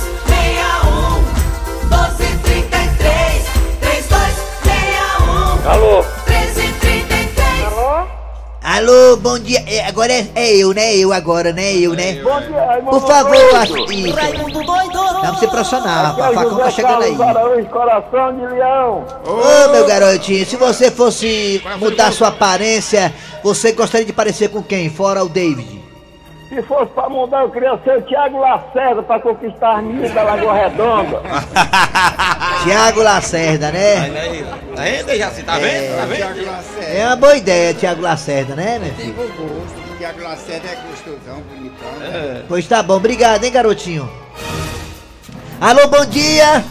Alô? 5.69 6.03
1333 6.27 7.63
Alô? 7.63 8.07
Alô, 8.63 9.17
bom 9.17 9.37
dia. 9.37 9.63
É, 9.67 9.85
agora 9.85 10.11
é, 10.11 10.27
é 10.33 10.55
eu, 10.55 10.73
né? 10.73 10.95
Eu 10.95 11.13
agora, 11.13 11.53
né? 11.53 11.75
Eu, 11.75 11.93
né? 11.93 12.19
Bom 12.23 12.41
dia, 12.41 12.81
Por 12.89 13.07
favor, 13.07 13.55
acho 13.55 13.91
isso. 13.91 14.15
Doido 14.65 14.99
Vamos 15.21 15.39
ser 15.39 15.47
profissional, 15.47 16.05
é 16.05 16.07
rapaz. 16.07 16.31
o 16.31 16.33
Facão 16.33 16.57
tá 16.57 16.71
chegando 16.71 17.03
aí. 17.03 17.21
Araújo, 17.21 17.65
coração 17.67 18.35
de 18.35 18.47
leão. 18.47 19.05
Ô, 19.23 19.69
meu 19.71 19.85
garotinho, 19.85 20.43
se 20.43 20.55
você 20.55 20.89
fosse 20.89 21.61
mudar 21.77 22.11
sua 22.13 22.29
aparência, 22.29 23.13
você 23.43 23.71
gostaria 23.71 24.07
de 24.07 24.13
parecer 24.13 24.49
com 24.49 24.63
quem? 24.63 24.89
Fora 24.89 25.23
o 25.23 25.29
David. 25.29 25.78
Se 26.49 26.61
fosse 26.63 26.91
pra 26.93 27.07
mudar, 27.07 27.43
eu 27.43 27.51
queria 27.51 27.77
ser 27.83 27.97
o 27.99 28.01
Thiago 28.01 28.39
Lacerda 28.39 29.03
pra 29.03 29.19
conquistar 29.19 29.77
as 29.77 29.83
meninas 29.83 30.11
da 30.11 30.23
Lagoa 30.23 30.53
Redonda. 30.55 31.21
Tiago 32.65 33.03
Lacerda, 33.03 33.71
né? 33.71 34.57
Ainda 34.75 35.15
já 35.15 35.29
se 35.29 35.43
tá 35.43 35.59
vendo? 35.59 35.95
Tá 35.95 36.05
vendo? 36.05 36.91
É 36.97 37.05
uma 37.05 37.15
boa 37.15 37.37
ideia, 37.37 37.73
Tiago 37.75 38.01
Lacerda, 38.01 38.55
né, 38.55 38.79
meu 38.79 38.93
Tem 38.95 39.05
filho? 39.05 39.13
bom 39.13 39.43
gosto, 39.47 39.79
porque 39.87 40.05
a 40.05 40.11
Glaceda 40.11 40.67
é 40.67 40.75
gostosão, 40.89 41.41
bonitão. 41.41 41.91
né? 41.99 42.43
Pois 42.47 42.67
tá 42.67 42.81
bom, 42.81 42.95
obrigado, 42.95 43.43
hein, 43.43 43.51
garotinho. 43.51 44.09
Alô, 45.61 45.87
bom 45.87 46.05
dia! 46.05 46.63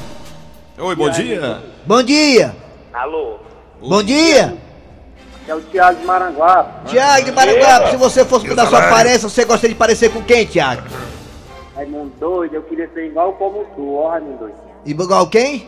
Oi, 0.77 0.95
bom 0.97 1.11
dia. 1.11 1.63
Bom 1.85 2.03
dia! 2.03 2.57
Alô? 2.93 3.39
Bom 3.81 4.03
dia! 4.03 4.57
É 5.49 5.55
o 5.55 5.61
Thiago 5.63 5.99
de 6.01 6.05
Maranguape. 6.07 6.91
Tiago 6.91 7.25
de 7.25 7.33
Maranguape, 7.33 7.91
se 7.91 7.97
você 7.97 8.25
fosse 8.25 8.47
mudar 8.47 8.67
sua 8.67 8.81
aparência, 8.87 9.29
você 9.29 9.45
gostaria 9.47 9.71
de 9.75 9.79
parecer 9.79 10.11
com 10.13 10.23
quem, 10.23 10.45
Tiago? 10.45 10.83
Raimundo 11.75 12.13
doido, 12.21 12.55
eu 12.57 12.63
queria 12.63 12.89
ser 12.93 13.07
igual 13.07 13.33
como 13.35 13.65
tu, 13.75 13.97
ó 13.97 14.11
Raimundo 14.11 14.37
doido. 14.39 14.55
Igual 14.85 15.27
quem? 15.29 15.67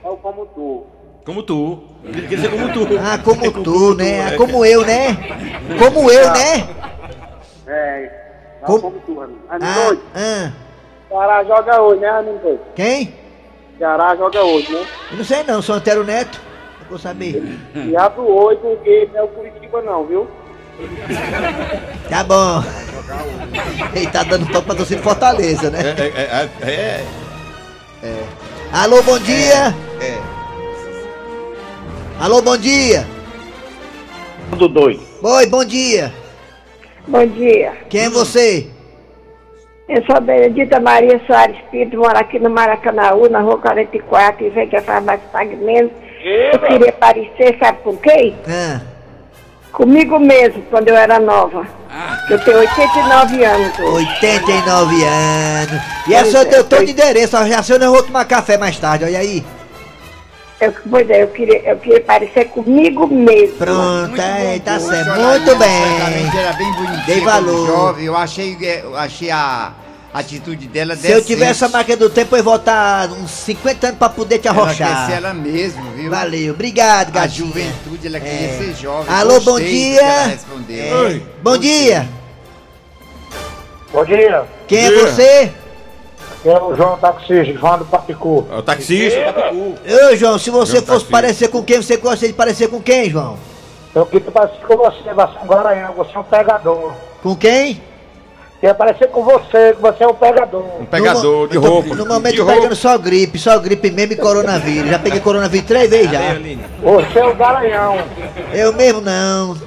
Igual 0.00 0.16
como 0.18 0.46
tu. 0.46 0.86
Como 1.24 1.42
tu. 1.42 1.82
Ele 2.04 2.26
quer 2.28 2.40
ser 2.40 2.50
como 2.50 2.68
tu. 2.72 2.86
Ah, 3.00 3.18
como 3.18 3.50
tu, 3.62 3.94
né? 3.94 4.26
Ah, 4.26 4.36
como 4.36 4.66
eu, 4.66 4.84
né? 4.84 5.16
Como 5.78 6.10
eu, 6.10 6.32
né? 6.32 6.68
É, 7.66 8.10
Como- 8.66 8.80
como 8.80 8.98
tu, 9.00 9.18
Raimundo. 9.18 9.40
Raimundo 9.48 9.70
Ah, 9.70 9.84
doido, 9.86 10.02
ah. 10.14 10.52
Ceará 11.08 11.44
joga 11.44 11.80
hoje, 11.82 12.00
né, 12.00 12.10
Raimundo 12.10 12.38
doido? 12.42 12.60
Quem? 12.74 13.14
Ceará 13.78 14.14
joga 14.16 14.42
hoje, 14.44 14.70
né? 14.72 14.84
Eu 15.10 15.16
não 15.16 15.24
sei 15.24 15.42
não, 15.44 15.62
sou 15.62 15.74
Antero 15.76 16.04
Neto. 16.04 16.38
Vou 16.92 16.98
saber. 16.98 17.42
Diabo 17.72 18.20
hoje, 18.20 18.60
porque 18.60 19.08
não 19.14 19.20
é 19.20 19.22
o 19.22 19.28
Curitiba 19.28 19.80
não, 19.80 20.04
viu? 20.04 20.28
Tá 22.10 22.22
bom. 22.22 22.62
Ele 23.94 24.06
tá 24.08 24.22
dando 24.24 24.46
pão 24.52 24.62
pra 24.62 24.74
torcida 24.74 24.98
de 24.98 25.02
Fortaleza, 25.02 25.68
É, 25.68 25.70
né? 25.70 25.94
é, 25.98 26.70
é, 26.70 27.04
é. 28.02 28.24
Alô, 28.74 29.02
bom 29.02 29.18
dia! 29.20 29.74
Alô, 32.20 32.42
bom 32.42 32.58
dia! 32.58 33.06
Do 34.58 34.68
doido. 34.68 35.00
Oi, 35.22 35.46
bom 35.46 35.64
dia! 35.64 36.12
Bom 37.08 37.26
dia. 37.26 37.72
Quem 37.88 38.02
é 38.02 38.10
você? 38.10 38.66
Eu 39.88 40.04
sou 40.04 40.20
Benedita 40.20 40.78
Maria 40.78 41.18
Soares 41.26 41.56
Pinto, 41.70 41.96
moro 41.96 42.18
aqui 42.18 42.38
no 42.38 42.50
Maracanãú, 42.50 43.30
na 43.30 43.40
rua 43.40 43.56
44, 43.56 44.44
e 44.44 44.50
vem 44.50 44.68
que 44.68 44.76
é 44.76 44.82
farmácia 44.82 45.26
Pagmento. 45.32 46.01
Eu 46.24 46.58
queria 46.60 46.92
parecer, 46.92 47.56
sabe 47.58 47.78
com 47.82 47.96
quem? 47.96 48.36
Ah, 48.48 48.80
Comigo 49.72 50.18
mesmo, 50.20 50.62
quando 50.70 50.88
eu 50.88 50.96
era 50.96 51.18
nova. 51.18 51.66
Eu 52.28 52.38
tenho 52.44 52.58
89 52.58 53.44
anos 53.44 53.78
hoje. 53.78 54.06
89 54.22 55.04
anos. 55.04 55.82
E 56.06 56.14
essa 56.14 56.26
eu 56.26 56.32
Pois 56.32 56.34
é, 56.34 56.44
tenho 56.50 56.64
todo 56.64 56.78
pois- 56.78 56.90
endereço, 56.90 57.36
sei 57.64 57.76
onde 57.76 57.84
eu 57.86 57.92
vou 57.92 58.02
tomar 58.02 58.24
café 58.26 58.56
mais 58.58 58.78
tarde, 58.78 59.04
olha 59.04 59.18
aí. 59.18 59.42
Eu, 60.60 60.72
pois 60.90 61.08
é, 61.10 61.22
eu 61.22 61.28
queria, 61.28 61.70
eu 61.70 61.76
queria 61.78 62.00
parecer 62.02 62.44
comigo 62.50 63.06
mesmo. 63.08 63.56
Pronto, 63.56 64.20
é, 64.20 64.58
tá 64.60 64.78
certo. 64.78 65.10
Muito 65.20 65.56
bem. 65.56 66.38
Era 66.38 66.52
bem 66.52 66.72
bonitinha. 66.72 67.04
Dei 67.06 67.20
valor. 67.22 67.66
Jovem. 67.66 68.04
Eu 68.04 68.16
achei, 68.16 68.56
eu 68.84 68.96
achei 68.96 69.30
a 69.30 69.72
atitude 70.12 70.66
dela 70.68 70.94
Se 70.96 71.10
eu 71.10 71.24
tivesse 71.24 71.64
a 71.64 71.68
máquina 71.68 71.96
do 71.96 72.10
tempo, 72.10 72.34
eu 72.34 72.38
ia 72.38 72.42
voltar 72.42 73.08
uns 73.10 73.30
50 73.30 73.86
anos 73.88 73.98
pra 73.98 74.08
poder 74.08 74.38
te 74.38 74.48
Ela 74.48 74.62
arrochar. 74.62 75.06
ser 75.06 75.12
ela 75.14 75.32
mesmo, 75.32 75.82
viu? 75.92 76.10
Valeu, 76.10 76.52
obrigado, 76.52 77.08
A 77.08 77.22
gatinha. 77.22 77.46
juventude, 77.48 78.06
ela 78.06 78.20
queria 78.20 78.48
É. 78.48 78.58
ser 78.58 78.74
jovem. 78.74 79.12
Alô, 79.14 79.40
bom 79.40 79.58
dia. 79.58 80.00
ela. 80.02 80.32
É. 80.70 80.94
Oi. 80.94 81.26
Bom 81.42 81.56
dia. 81.56 82.08
Bom 83.92 84.04
dia. 84.04 84.44
Quem 84.66 84.78
é 84.78 84.88
dia. 84.88 85.06
você? 85.06 85.52
É 86.44 86.58
o 86.58 86.74
João 86.74 86.98
Taxista, 86.98 87.44
João 87.54 87.78
do 87.78 87.84
Papicu. 87.84 88.46
É 88.50 88.56
o 88.56 88.62
taxista. 88.62 89.18
Ô, 90.10 90.16
João, 90.16 90.38
se 90.38 90.50
você 90.50 90.72
João 90.72 90.82
fosse 90.86 90.86
Taxista. 90.86 91.10
parecer 91.10 91.48
com 91.48 91.62
quem, 91.62 91.80
você 91.80 91.96
gostaria 91.96 92.28
de 92.30 92.34
parecer 92.34 92.68
com 92.68 92.80
quem, 92.82 93.08
João? 93.08 93.38
Eu 93.94 94.04
queria 94.06 94.30
parecer 94.30 94.58
com 94.66 94.76
você, 94.76 95.12
você 95.14 95.38
é 95.38 95.40
um 95.42 95.46
garanhão, 95.46 95.92
você 95.94 96.10
é 96.14 96.18
um 96.18 96.24
pegador. 96.24 96.92
Com 97.22 97.36
quem? 97.36 97.80
Queria 98.62 98.76
parecer 98.76 99.08
com 99.08 99.24
você, 99.24 99.72
que 99.74 99.82
você 99.82 100.04
é 100.04 100.06
um 100.06 100.14
pegador. 100.14 100.62
Um 100.80 100.84
pegador 100.84 101.42
No 101.42 101.48
de 101.48 101.56
eu 101.56 101.60
roupa. 101.60 101.96
No 101.96 102.06
momento 102.06 102.30
de 102.34 102.38
tô 102.38 102.46
pegando 102.46 102.76
só 102.76 102.96
gripe, 102.96 103.36
só 103.36 103.58
gripe 103.58 103.90
mesmo 103.90 104.12
e 104.12 104.16
coronavírus. 104.16 104.88
Já 104.88 105.00
peguei 105.00 105.18
coronavírus 105.18 105.66
três 105.66 105.90
vezes 105.90 106.08
já. 106.12 106.20
Você 106.80 107.18
é 107.18 107.24
um 107.26 107.34
garanhão. 107.34 107.98
Eu 108.54 108.72
mesmo 108.72 109.00
não. 109.00 109.56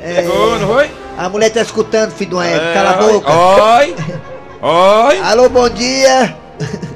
É, 0.00 0.22
não 0.22 0.68
foi? 0.74 0.90
a 1.18 1.28
mulher 1.28 1.50
tá 1.50 1.60
escutando, 1.60 2.12
filho 2.12 2.36
uma 2.36 2.46
É, 2.46 2.72
cala 2.72 2.90
a 2.90 3.04
oi. 3.04 3.12
boca. 3.12 3.32
Oi. 3.32 3.96
Oi. 4.62 5.18
Alô, 5.24 5.48
bom 5.48 5.68
dia. 5.68 6.34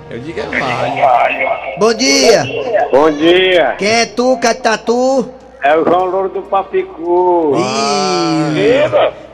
Eu 0.08 0.18
digo 0.20 0.40
é 0.40 0.46
vai. 0.46 1.76
Bom 1.78 1.92
dia. 1.94 2.44
Bom 2.90 3.10
dia. 3.10 3.74
Quem 3.78 3.88
é 3.88 4.06
tu, 4.06 4.38
Catatu? 4.38 5.28
É 5.64 5.78
o 5.78 5.84
João 5.84 6.06
Louro 6.06 6.28
do 6.28 6.42
Papicu. 6.42 7.54
Ih, 7.56 8.82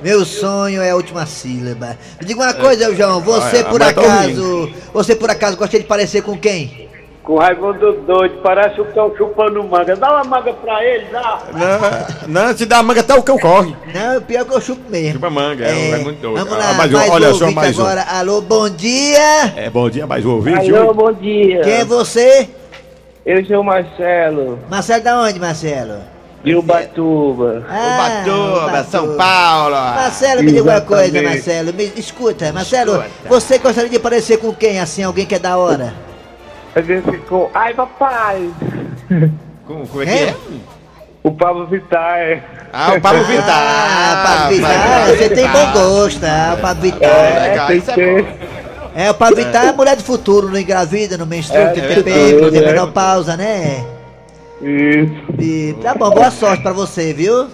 meu 0.03 0.25
sonho 0.27 0.83
é 0.83 0.91
a 0.91 0.97
última 0.97 1.25
sílaba. 1.25 1.97
Me 2.21 2.27
diga 2.27 2.43
uma 2.43 2.53
coisa, 2.53 2.95
João, 2.95 3.21
você 3.21 3.61
Ah, 3.61 3.65
por 3.65 3.81
tá 3.81 3.89
acaso, 3.89 4.71
você 4.93 5.17
por 5.17 5.31
acaso 5.31 5.57
gostaria 5.57 5.81
de 5.81 5.87
parecer 5.87 6.21
com 6.23 6.37
quem? 6.37 6.87
Com 7.23 7.35
o 7.35 7.39
Raimundo 7.39 7.93
doido, 8.07 8.41
parece 8.43 8.79
o 8.81 8.85
cão 8.93 9.11
chupando 9.17 9.63
manga. 9.65 9.97
Dá 9.97 10.13
uma 10.17 10.25
manga 10.25 10.53
pra 10.53 10.85
ele, 10.85 11.07
dá. 11.11 11.43
Não, 12.29 12.43
não, 12.47 12.57
se 12.57 12.67
dá 12.67 12.83
manga 12.83 13.01
até 13.01 13.15
o 13.15 13.23
que 13.23 13.31
eu 13.31 13.39
corre. 13.39 13.75
Não, 13.95 14.21
pior 14.23 14.45
que 14.45 14.55
eu 14.55 14.61
chupo 14.61 14.83
mesmo. 14.91 15.15
Chupa 15.15 15.31
manga, 15.31 15.65
é, 15.65 15.91
é 15.93 15.97
muito 15.99 16.21
doido. 16.21 16.39
Vamos 16.45 16.53
Ah, 16.55 16.69
lá, 16.69 16.75
mais 16.75 16.91
mais, 16.91 17.09
um, 17.09 17.13
olha 17.13 17.29
um 17.31 17.35
só, 17.35 17.51
mais 17.51 17.79
um. 17.79 17.83
agora. 17.83 18.03
Alô, 18.03 18.41
bom 18.43 18.69
dia. 18.69 19.53
É, 19.57 19.71
bom 19.71 19.89
dia, 19.89 20.07
mais 20.07 20.25
um 20.27 20.33
ouvinte. 20.35 20.75
Alô, 20.75 20.93
bom 20.93 21.13
dia. 21.13 21.63
Quem 21.63 21.73
é 21.73 21.85
você? 21.87 22.49
Eu 23.27 23.45
sou 23.45 23.61
o 23.61 23.65
Marcelo, 23.65 24.59
Marcelo 24.71 25.05
da 25.05 25.21
onde, 25.21 25.39
Marcelo? 25.39 25.99
De 26.45 26.55
Ubatuba. 26.55 27.65
Ah, 27.69 28.23
Ubatuba, 28.25 28.85
São 28.85 29.05
Ubatuba. 29.05 29.25
Paulo. 29.25 29.75
Marcelo, 29.77 30.43
me 30.43 30.53
diga 30.53 30.63
uma 30.63 30.81
coisa. 30.81 31.23
Marcelo. 31.23 31.73
Me, 31.75 31.93
escuta, 31.97 32.53
Marcelo, 32.53 32.93
Escuta. 32.93 33.11
você 33.29 33.59
gostaria 33.59 33.91
de 33.91 33.99
parecer 33.99 34.37
com 34.39 34.55
quem, 34.55 34.81
assim, 34.81 35.03
alguém 35.03 35.27
que 35.27 35.35
é 35.35 35.39
da 35.39 35.57
hora? 35.57 35.95
A 36.75 36.81
gente 36.81 37.11
ficou. 37.11 37.51
Ai, 37.55 37.75
papai! 37.75 38.51
Como, 39.67 39.87
como 39.87 40.03
é 40.03 40.07
que 40.07 40.13
é? 40.13 40.35
O 41.25 41.33
Pablo 41.33 41.67
Vittar. 41.67 42.43
Ah, 42.73 42.95
o 42.95 43.01
Pablo 43.01 43.25
Vittar. 43.27 43.49
Ah, 43.51 44.25
Pablo 44.27 44.57
Vittar, 44.57 45.07
você 45.09 45.29
tem 45.31 45.49
bom 45.49 45.73
gosto, 45.73 46.25
ah, 46.25 46.55
o 46.57 46.61
Pablo 46.61 46.83
Vittar. 46.83 47.11
É, 47.11 47.49
legal, 47.49 47.67
tem 47.67 47.77
isso 47.79 47.91
é 47.91 47.95
que 47.95 48.23
bom. 48.23 48.29
É, 48.95 49.11
o 49.11 49.15
Pablo 49.15 49.37
Vittar 49.37 49.65
é 49.67 49.69
a 49.69 49.73
mulher 49.73 49.97
do 49.97 50.03
futuro, 50.05 50.49
não 50.49 50.59
engravida, 50.59 51.19
não 51.19 51.27
menstrua, 51.27 51.59
É, 51.61 51.67
tem 51.69 51.85
é 51.85 51.89
TPM, 51.89 52.41
não 52.41 52.51
tem 52.51 52.63
é. 52.63 52.67
menopausa, 52.67 53.37
né? 53.37 53.85
Isso. 54.61 55.41
E, 55.41 55.75
tá 55.83 55.95
bom, 55.95 56.11
boa 56.11 56.31
sorte 56.31 56.63
pra 56.63 56.73
você, 56.73 57.13
viu? 57.13 57.47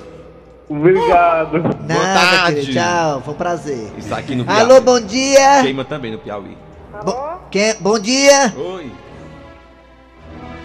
Obrigado. 0.68 1.62
Nada, 1.86 2.14
tarde. 2.14 2.60
querido, 2.60 2.72
tchau, 2.72 3.22
foi 3.24 3.34
um 3.34 3.36
prazer. 3.36 3.88
Isso 3.98 4.14
aqui 4.14 4.34
no 4.34 4.44
Piauí. 4.44 4.60
Alô, 4.60 4.80
bom 4.80 5.00
dia. 5.00 5.62
Queima 5.62 5.84
também 5.84 6.12
no 6.12 6.18
Piauí. 6.18 6.56
Bo- 7.04 7.38
quem, 7.50 7.74
bom 7.80 7.98
dia. 7.98 8.54
Oi. 8.56 8.90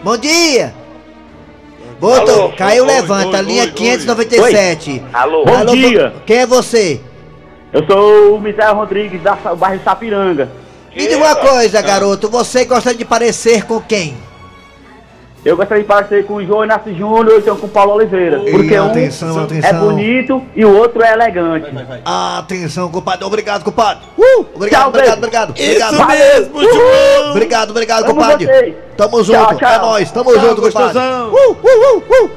Bom 0.01 0.15
dia! 0.15 0.74
Botou, 2.00 2.43
Alô? 2.43 2.53
caiu, 2.55 2.86
Oi, 2.86 2.89
levanta, 2.93 3.38
oi, 3.39 3.43
linha 3.43 3.63
oi, 3.63 3.72
597. 3.72 5.03
Alô? 5.12 5.43
Alô, 5.46 5.74
bo- 5.75 6.22
Quem 6.25 6.38
é 6.38 6.46
você? 6.46 7.01
Eu 7.74 7.86
sou 7.86 8.36
o 8.36 8.39
Misael 8.39 8.75
Rodrigues, 8.75 9.22
da 9.22 9.36
Sa- 9.36 9.53
bairro 9.55 9.84
Sapiranga. 9.84 10.50
Me 10.96 11.01
diga 11.05 11.17
uma 11.17 11.36
coisa, 11.36 11.81
garoto, 11.81 12.29
você 12.29 12.63
gostaria 12.63 12.98
de 12.98 13.03
parecer 13.03 13.65
com 13.65 13.81
quem? 13.81 14.15
Eu 15.46 15.55
gostaria 15.55 15.84
de 15.84 15.88
parecer 15.88 16.25
com 16.25 16.34
o 16.36 16.46
João 16.46 16.65
Inácio 16.65 16.93
Júnior 16.93 17.29
ou 17.29 17.38
então 17.39 17.55
com 17.55 17.65
o 17.65 17.69
Paulo 17.69 17.93
Oliveira. 17.93 18.41
Ei, 18.43 18.51
Porque 18.51 18.77
um 18.77 18.88
atenção, 18.88 19.39
é 19.39 19.43
atenção. 19.43 19.79
bonito 19.88 20.43
e 20.53 20.65
o 20.65 20.75
outro 20.77 21.01
é 21.01 21.13
elegante. 21.13 21.65
Atenção, 22.03 22.91
compadre. 22.91 23.24
Obrigado, 23.24 23.63
compadre. 23.63 24.03
Uh, 24.17 24.46
obrigado, 24.53 24.81
Tchau, 24.81 24.89
obrigado, 24.89 24.93
beijo. 24.93 25.17
obrigado. 25.17 25.53
Isso 25.58 25.93
obrigado. 26.01 26.10
mesmo, 26.19 26.62
João! 26.62 27.31
Obrigado, 27.31 27.69
obrigado, 27.69 28.03
Amo 28.03 28.13
compadre. 28.15 28.46
vocês. 28.46 28.75
Tamo 28.98 29.12
Tchau, 29.12 29.24
junto. 29.24 29.55
tchau. 29.55 29.72
É 29.72 29.77
nóis. 29.79 30.12
Tamo 30.12 30.31
Tchau, 30.34 30.41
junto, 30.41 30.62
compadre. 30.62 30.93
gostosão. 31.00 31.29
Uh, 31.29 31.51
uh, 31.51 31.96
uh, 31.96 32.25
uh. 32.25 32.29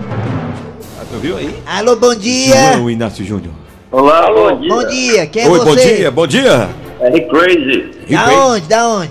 Ah, 1.01 1.05
tu 1.11 1.19
viu 1.19 1.37
aí? 1.39 1.55
Alô, 1.67 1.97
bom 1.97 2.15
dia. 2.15 2.75
João 2.75 2.89
Inácio 2.89 3.25
Júnior. 3.25 3.53
Olá, 3.91 4.31
bom 4.33 4.57
dia. 4.61 4.69
Bom 4.69 4.87
dia. 4.87 5.27
Quem 5.27 5.43
é 5.43 5.49
Oi, 5.49 5.59
você? 5.59 5.65
bom 5.65 5.77
dia, 5.77 6.11
bom 6.13 6.27
dia. 6.29 6.69
É 7.01 7.11
Crazy. 7.21 7.91
Da 8.09 8.31
onde? 8.47 8.69
Da 8.69 8.87
onde? 8.87 9.11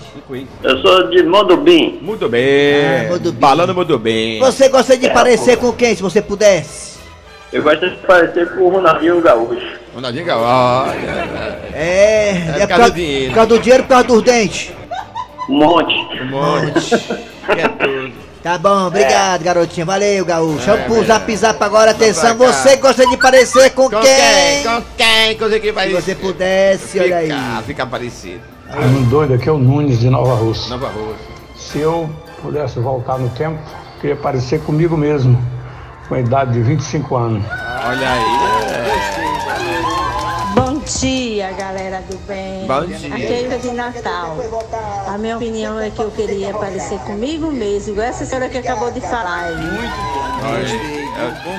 Eu 0.63 0.77
sou 0.81 1.09
de 1.09 1.23
Mondubim. 1.23 1.99
Muito 2.01 2.29
bem. 2.29 2.85
Ah, 2.85 3.09
muito 3.09 3.31
bem. 3.31 3.41
Falando 3.41 3.75
muito 3.75 3.99
bem. 3.99 4.39
Você 4.39 4.69
gostaria 4.69 5.07
de 5.09 5.13
parecer 5.13 5.57
com 5.57 5.71
quem, 5.73 5.95
se 5.95 6.01
você 6.01 6.21
pudesse? 6.21 6.99
Eu 7.51 7.61
gosto 7.61 7.89
de 7.89 7.95
parecer 8.07 8.49
com 8.55 8.61
o 8.61 8.69
Ronaldinho 8.69 9.19
Gaúcho. 9.21 9.79
Ronaldinho 9.93 10.25
Gaúcho. 10.25 10.95
É, 11.73 12.29
é, 12.29 12.33
por 12.33 12.45
por, 12.45 12.67
causa 12.67 12.67
causa, 12.67 12.89
do 12.91 12.95
dinheiro. 12.95 13.29
por 13.29 13.35
causa 13.35 13.49
do 13.49 13.59
dinheiro, 13.59 13.83
por 13.83 13.89
causa 13.89 14.07
dos 14.07 14.21
dentes. 14.23 14.71
Um 15.49 15.57
monte. 15.57 16.21
Um 16.21 16.29
monte. 16.29 16.97
Que 17.53 17.61
é 17.61 17.67
tudo. 17.67 18.13
Tá 18.41 18.57
bom, 18.57 18.87
obrigado, 18.87 19.43
garotinha. 19.43 19.85
Valeu, 19.85 20.25
gaúcho. 20.25 20.65
Vamos 20.65 20.81
pro 20.85 20.93
beleza. 20.93 21.13
zap 21.13 21.35
zap 21.37 21.63
agora. 21.63 21.91
Atenção, 21.91 22.35
você 22.35 22.77
gosta 22.77 23.05
de 23.05 23.17
parecer 23.17 23.69
com, 23.71 23.89
Com 23.89 23.99
quem? 23.99 24.01
quem? 24.01 24.63
Com 24.63 24.83
quem? 24.97 25.37
Com 25.37 25.49
quem 25.49 25.59
que 25.59 25.71
vai 25.71 25.87
Se 25.87 25.93
você 25.93 26.15
pudesse, 26.15 26.99
olha 26.99 27.17
aí. 27.17 27.29
Ficar 27.67 27.85
parecido. 27.85 28.41
Raimundo 28.71 29.09
doido, 29.09 29.33
aqui 29.33 29.49
é 29.49 29.51
o 29.51 29.57
Nunes 29.57 29.99
de 29.99 30.09
Nova 30.09 30.33
Rússia. 30.33 30.69
Nova 30.69 30.87
Rússia. 30.87 31.27
Se 31.57 31.79
eu 31.79 32.09
pudesse 32.41 32.79
voltar 32.79 33.17
no 33.19 33.29
tempo, 33.29 33.59
queria 33.99 34.15
parecer 34.15 34.61
comigo 34.61 34.95
mesmo, 34.95 35.37
com 36.07 36.15
a 36.15 36.19
idade 36.19 36.53
de 36.53 36.61
25 36.61 37.15
anos. 37.15 37.43
Olha 37.85 38.11
aí. 38.13 38.23
Bom 40.55 40.79
dia, 40.79 41.51
galera 41.51 42.01
do 42.09 42.17
bem. 42.25 42.65
Bom 42.65 42.85
dia. 42.85 43.13
Aqui 43.13 43.25
é 43.25 43.43
Ilha 43.43 43.59
de 43.59 43.71
Natal. 43.71 44.37
A 45.05 45.17
minha 45.17 45.35
opinião 45.35 45.77
é 45.77 45.89
que 45.89 45.99
eu 45.99 46.09
queria 46.09 46.53
parecer 46.53 46.97
comigo 46.99 47.51
mesmo, 47.51 47.91
igual 47.91 48.07
essa 48.07 48.25
senhora 48.25 48.47
que 48.47 48.57
acabou 48.57 48.89
de 48.89 49.01
falar 49.01 49.47
aí. 49.47 51.00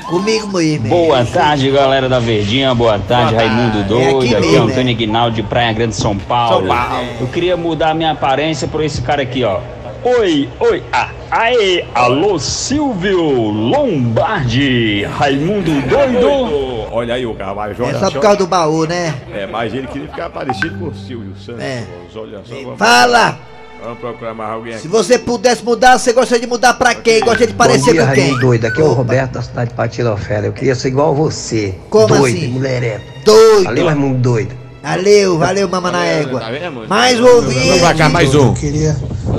Comigo 0.06 0.46
mesmo. 0.48 0.88
Boa 0.88 1.24
tarde, 1.24 1.70
galera 1.70 2.08
da 2.08 2.18
Verdinha. 2.18 2.74
Boa 2.74 2.98
tarde, 2.98 3.34
Raimundo 3.34 3.78
É 3.78 3.82
Doido. 3.82 4.18
aqui 4.18 4.34
Aqui 4.36 4.56
é 4.56 4.58
Antônio 4.58 4.94
Aguinaldo 4.94 5.36
de 5.36 5.42
Praia 5.42 5.72
Grande, 5.72 5.94
São 5.94 6.16
Paulo. 6.16 6.66
São 6.66 6.76
Paulo. 6.76 7.06
Eu 7.20 7.26
queria 7.28 7.56
mudar 7.56 7.90
a 7.90 7.94
minha 7.94 8.12
aparência 8.12 8.66
por 8.68 8.82
esse 8.82 9.00
cara 9.02 9.22
aqui, 9.22 9.44
ó. 9.44 9.60
Oi, 10.04 10.48
oi, 10.58 10.82
ah, 10.92 11.10
aê, 11.30 11.84
alô, 11.94 12.36
Silvio 12.36 13.22
Lombardi, 13.22 15.04
Raimundo 15.04 15.70
Doido. 15.82 16.88
Olha 16.90 17.14
aí 17.14 17.24
o 17.24 17.34
cavalo, 17.34 17.72
É 17.72 17.94
só 17.94 18.10
por 18.10 18.20
causa 18.20 18.38
do 18.38 18.46
baú, 18.48 18.84
né? 18.84 19.14
É, 19.32 19.46
mas 19.46 19.72
ele 19.72 19.86
queria 19.86 20.08
ficar 20.08 20.28
parecido 20.28 20.76
com 20.78 20.86
o 20.86 20.94
Silvio 20.94 21.36
Santos. 21.36 21.62
É. 21.62 21.84
Olha 22.16 22.40
só, 22.44 22.54
vamos, 22.54 22.78
Fala! 22.78 23.51
Vamos 23.82 23.98
procurar 23.98 24.34
mais 24.34 24.50
alguém 24.50 24.72
Se 24.74 24.78
aqui. 24.80 24.88
você 24.88 25.18
pudesse 25.18 25.64
mudar, 25.64 25.98
você 25.98 26.12
gostaria 26.12 26.40
de 26.40 26.46
mudar 26.46 26.74
pra 26.74 26.94
quem? 26.94 27.20
Gostaria 27.20 27.46
de 27.48 27.54
parecer 27.54 27.94
com 28.06 28.12
quem? 28.12 28.38
doido. 28.38 28.66
Aqui 28.66 28.80
é 28.80 28.84
o 28.84 28.88
Opa. 28.88 28.96
Roberto 28.96 29.32
da 29.32 29.42
cidade 29.42 29.70
de 29.70 29.76
Patirofélia. 29.76 30.48
Eu 30.48 30.52
queria 30.52 30.74
ser 30.74 30.88
igual 30.88 31.10
a 31.10 31.14
você. 31.14 31.74
Como 31.90 32.06
doido, 32.08 32.36
assim? 32.36 32.48
mulhereco. 32.48 33.04
Doido! 33.24 33.64
Valeu, 33.64 33.86
Raimundo 33.86 34.18
doido. 34.18 34.61
Valeu, 34.82 35.38
valeu, 35.38 35.68
mama 35.68 35.92
na 35.92 36.04
égua. 36.04 36.40
Tá 36.40 36.50
vendo? 36.50 36.88
Mais 36.88 37.20
um 37.20 37.22
Vamos 37.24 37.54
pra 37.54 37.64
ouvinte. 37.64 37.94
cá, 37.98 38.08
mais 38.08 38.34
um. 38.34 38.52
queria, 38.52 38.96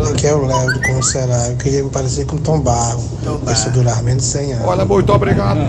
aqui 0.10 0.26
é 0.26 0.34
o 0.34 0.46
Léo 0.46 0.68
do 0.80 1.04
Será, 1.04 1.50
eu 1.50 1.58
queria 1.58 1.84
me 1.84 1.90
parecer 1.90 2.26
com 2.26 2.38
Tom 2.38 2.62
Barro, 2.62 3.04
pra 3.44 3.54
se 3.54 3.70
durar 3.72 4.02
menos 4.04 4.24
de 4.24 4.30
100 4.30 4.54
anos. 4.54 4.66
Olha, 4.68 4.86
muito 4.86 5.12
obrigado. 5.12 5.60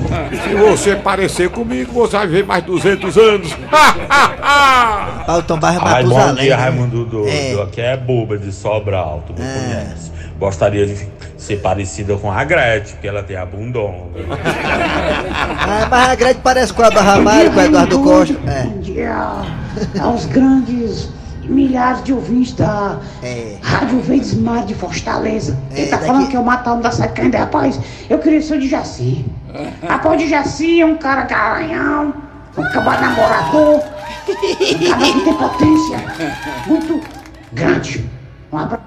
Se 0.44 0.54
você 0.54 0.94
parecer 0.94 1.50
comigo, 1.50 1.92
você 1.92 2.16
vai 2.16 2.26
viver 2.28 2.46
mais 2.46 2.62
200 2.64 3.16
anos. 3.18 3.52
Paulo 5.26 5.42
Tom 5.42 5.58
Barra 5.58 5.80
Ai, 5.82 6.04
bom 6.04 6.10
Matusalém. 6.10 6.44
dia, 6.44 6.56
né? 6.56 6.62
Raimundo 6.62 7.04
Doido. 7.06 7.28
É. 7.28 7.62
Aqui 7.62 7.80
é 7.80 7.96
Buba 7.96 8.38
de 8.38 8.52
Sobral, 8.52 9.24
tu 9.26 9.32
me 9.32 9.38
conhece. 9.38 10.12
Gostaria 10.38 10.86
de 10.86 11.08
ser 11.36 11.56
parecida 11.56 12.16
com 12.16 12.30
a 12.30 12.44
Gretchen, 12.44 12.92
porque 12.94 13.08
ela 13.08 13.22
tem 13.24 13.36
a 13.36 13.44
bundonga. 13.44 14.04
Ah, 15.66 15.86
mas 15.90 16.10
a 16.10 16.14
Grande 16.14 16.40
parece 16.42 16.72
com 16.74 16.82
a 16.82 16.90
Barra 16.90 17.18
Mário, 17.20 17.50
com 17.50 17.58
o 17.58 17.62
Eduardo 17.62 17.98
Costa. 18.00 18.34
É. 18.46 18.68
Aos 20.00 20.24
grandes 20.26 21.08
milhares 21.44 22.02
de 22.02 22.12
ouvintes 22.12 22.54
da 22.54 22.98
É. 23.22 23.56
Rádio 23.62 24.00
Verdes 24.00 24.34
Mar 24.34 24.64
de 24.64 24.74
Fortaleza. 24.74 25.58
Quem 25.74 25.84
É, 25.84 25.88
tá 25.88 25.96
daqui- 25.96 26.06
falando 26.08 26.28
que 26.28 26.36
eu 26.36 26.42
matar 26.42 26.72
um 26.74 26.80
da 26.80 26.90
sete 26.90 27.20
ainda, 27.20 27.38
rapaz, 27.38 27.78
eu 28.08 28.18
queria 28.18 28.40
ser 28.40 28.54
o 28.56 28.60
de 28.60 28.68
Jaci. 28.68 29.24
Rapaz, 29.86 30.14
o 30.14 30.18
de 30.18 30.28
Jaci 30.28 30.80
é 30.80 30.86
um 30.86 30.96
cara 30.96 31.22
garanhão, 31.24 32.14
um 32.56 32.62
cabra 32.72 32.98
namorador, 33.00 33.76
um 33.76 33.80
cara 33.80 34.56
que 34.56 35.24
tem 35.24 35.34
potência 35.34 35.98
muito 36.66 37.00
grande. 37.52 38.10
Um 38.52 38.58
abraço. 38.58 38.82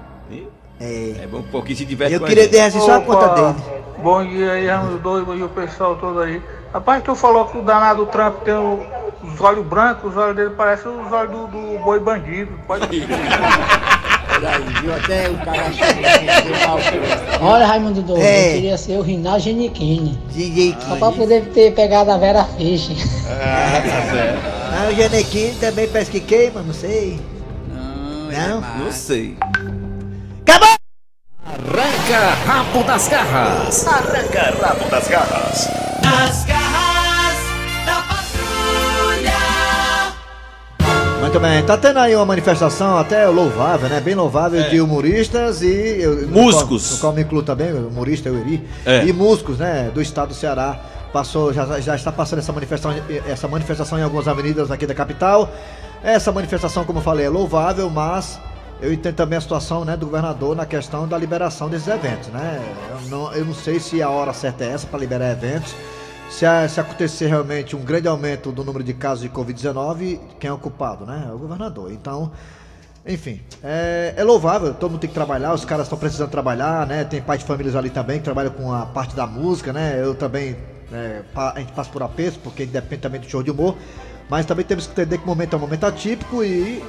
É 0.80 1.26
bom 1.30 1.38
um 1.38 1.42
pouquinho 1.42 1.76
se 1.78 1.84
diverte 1.84 2.14
Eu 2.14 2.20
queria 2.20 2.44
gente. 2.44 2.52
deixar 2.52 2.80
só 2.80 2.96
a 2.96 3.00
conta 3.00 3.28
dele. 3.34 3.54
Bom 4.02 4.24
dia 4.24 4.52
aí, 4.52 4.66
Raimundo 4.68 4.98
doido, 4.98 5.26
bom 5.26 5.34
dia 5.34 5.46
o 5.46 5.48
pessoal 5.48 5.96
todo 5.96 6.20
aí. 6.20 6.40
Rapaz, 6.72 7.02
tu 7.02 7.14
falou 7.16 7.46
que 7.46 7.58
o 7.58 7.62
danado 7.62 8.06
Trump 8.06 8.42
tem 8.44 8.54
o- 8.54 8.80
os 9.22 9.40
olhos 9.40 9.66
brancos, 9.66 10.10
os 10.12 10.16
olhos 10.16 10.36
dele 10.36 10.50
parecem 10.50 10.90
os 10.90 11.12
olhos 11.12 11.30
do, 11.32 11.46
do 11.48 11.78
boi 11.82 12.00
bandido. 12.00 12.52
Pode 12.66 12.86
Viu 14.80 14.94
até 14.94 15.28
o 15.28 15.36
cara 15.38 15.64
Olha, 17.40 17.66
Raimundo 17.66 18.02
Doido, 18.02 18.22
É. 18.22 18.50
eu 18.50 18.54
queria 18.54 18.78
ser 18.78 18.96
o 18.98 19.02
Rinaldo 19.02 19.40
Genichini. 19.40 20.16
Gigi 20.30 20.76
Só 20.86 20.94
pra 20.96 21.10
poder 21.10 21.46
ter 21.46 21.74
pegado 21.74 22.12
a 22.12 22.16
Vera 22.18 22.44
Fish. 22.44 22.90
Ah, 23.28 24.88
o 24.90 24.94
Janequim 24.94 25.54
também 25.58 25.88
parece 25.88 26.10
que 26.12 26.20
queima, 26.20 26.62
não 26.62 26.72
sei. 26.72 27.20
Não? 28.30 28.60
Não 28.84 28.92
sei. 28.92 29.36
Acabou! 30.42 30.76
Arranca 31.44 32.34
rabo 32.46 32.84
das 32.84 33.08
garras. 33.08 33.86
Arranca 33.88 34.54
rabo 34.62 34.88
das 34.88 35.08
garras. 35.08 35.68
As 36.04 36.44
garras 36.44 36.67
bem, 41.38 41.62
tá 41.64 41.76
tendo 41.76 41.98
aí 41.98 42.14
uma 42.14 42.24
manifestação 42.24 42.98
até 42.98 43.26
louvável, 43.28 43.88
né? 43.88 44.00
Bem 44.00 44.14
louvável 44.14 44.68
de 44.68 44.80
humoristas 44.80 45.62
e. 45.62 45.66
eu- 46.00 46.26
no 46.26 46.42
Músicos. 46.42 46.86
qual- 46.88 46.92
No 46.94 47.00
qual 47.00 47.12
me 47.12 47.22
incluo 47.22 47.42
também, 47.42 47.72
humorista 47.72 48.28
Eury. 48.28 48.66
É. 48.84 49.04
E 49.04 49.12
músicos, 49.12 49.58
né? 49.58 49.90
Do 49.92 50.00
estado 50.02 50.28
do 50.28 50.34
Ceará. 50.34 50.78
Passou, 51.12 51.52
já, 51.54 51.80
já 51.80 51.96
está 51.96 52.12
passando 52.12 52.40
essa 52.40 52.52
manifestação, 52.52 52.94
essa 53.26 53.48
manifestação 53.48 53.98
em 53.98 54.02
algumas 54.02 54.28
avenidas 54.28 54.70
aqui 54.70 54.86
da 54.86 54.94
capital. 54.94 55.50
Essa 56.02 56.30
manifestação, 56.30 56.84
como 56.84 56.98
eu 56.98 57.02
falei, 57.02 57.24
é 57.26 57.28
louvável, 57.30 57.88
mas 57.88 58.38
eu 58.82 58.92
entendo 58.92 59.14
também 59.14 59.38
a 59.38 59.40
situação 59.40 59.84
né, 59.86 59.96
do 59.96 60.04
governador 60.06 60.54
na 60.54 60.66
questão 60.66 61.08
da 61.08 61.16
liberação 61.16 61.68
desses 61.68 61.88
eventos, 61.88 62.28
né? 62.28 62.60
Eu 62.90 63.08
não, 63.08 63.32
eu 63.32 63.44
não 63.44 63.54
sei 63.54 63.80
se 63.80 64.02
a 64.02 64.10
hora 64.10 64.32
certa 64.34 64.64
é 64.64 64.68
essa 64.72 64.86
para 64.86 64.98
liberar 65.00 65.30
eventos. 65.32 65.74
Se, 66.30 66.46
se 66.68 66.80
acontecer 66.80 67.26
realmente 67.26 67.74
um 67.74 67.80
grande 67.80 68.06
aumento 68.06 68.52
do 68.52 68.62
número 68.62 68.84
de 68.84 68.94
casos 68.94 69.22
de 69.22 69.28
Covid-19, 69.28 70.20
quem 70.38 70.48
é 70.48 70.52
o 70.52 70.58
culpado, 70.58 71.04
né? 71.04 71.26
É 71.28 71.32
o 71.32 71.38
governador. 71.38 71.90
Então, 71.90 72.30
enfim, 73.06 73.40
é, 73.64 74.14
é 74.16 74.22
louvável, 74.22 74.74
todo 74.74 74.90
mundo 74.90 75.00
tem 75.00 75.08
que 75.08 75.14
trabalhar, 75.14 75.54
os 75.54 75.64
caras 75.64 75.86
estão 75.86 75.98
precisando 75.98 76.30
trabalhar, 76.30 76.86
né? 76.86 77.04
Tem 77.04 77.22
pai 77.22 77.38
de 77.38 77.44
famílias 77.44 77.74
ali 77.74 77.88
também 77.88 78.18
que 78.18 78.24
trabalham 78.24 78.52
com 78.52 78.72
a 78.72 78.84
parte 78.84 79.16
da 79.16 79.26
música, 79.26 79.72
né? 79.72 79.98
Eu 80.00 80.14
também, 80.14 80.56
é, 80.92 81.22
a 81.34 81.58
gente 81.58 81.72
passa 81.72 81.90
por 81.90 82.02
apeso, 82.02 82.38
porque 82.40 82.66
depende 82.66 83.02
também 83.02 83.20
do 83.20 83.28
show 83.28 83.42
de 83.42 83.50
humor. 83.50 83.76
Mas 84.28 84.44
também 84.44 84.64
temos 84.64 84.86
que 84.86 84.92
entender 84.92 85.16
que 85.16 85.24
o 85.24 85.26
momento 85.26 85.54
é 85.54 85.56
um 85.56 85.60
momento 85.60 85.84
atípico 85.84 86.44
e 86.44 86.84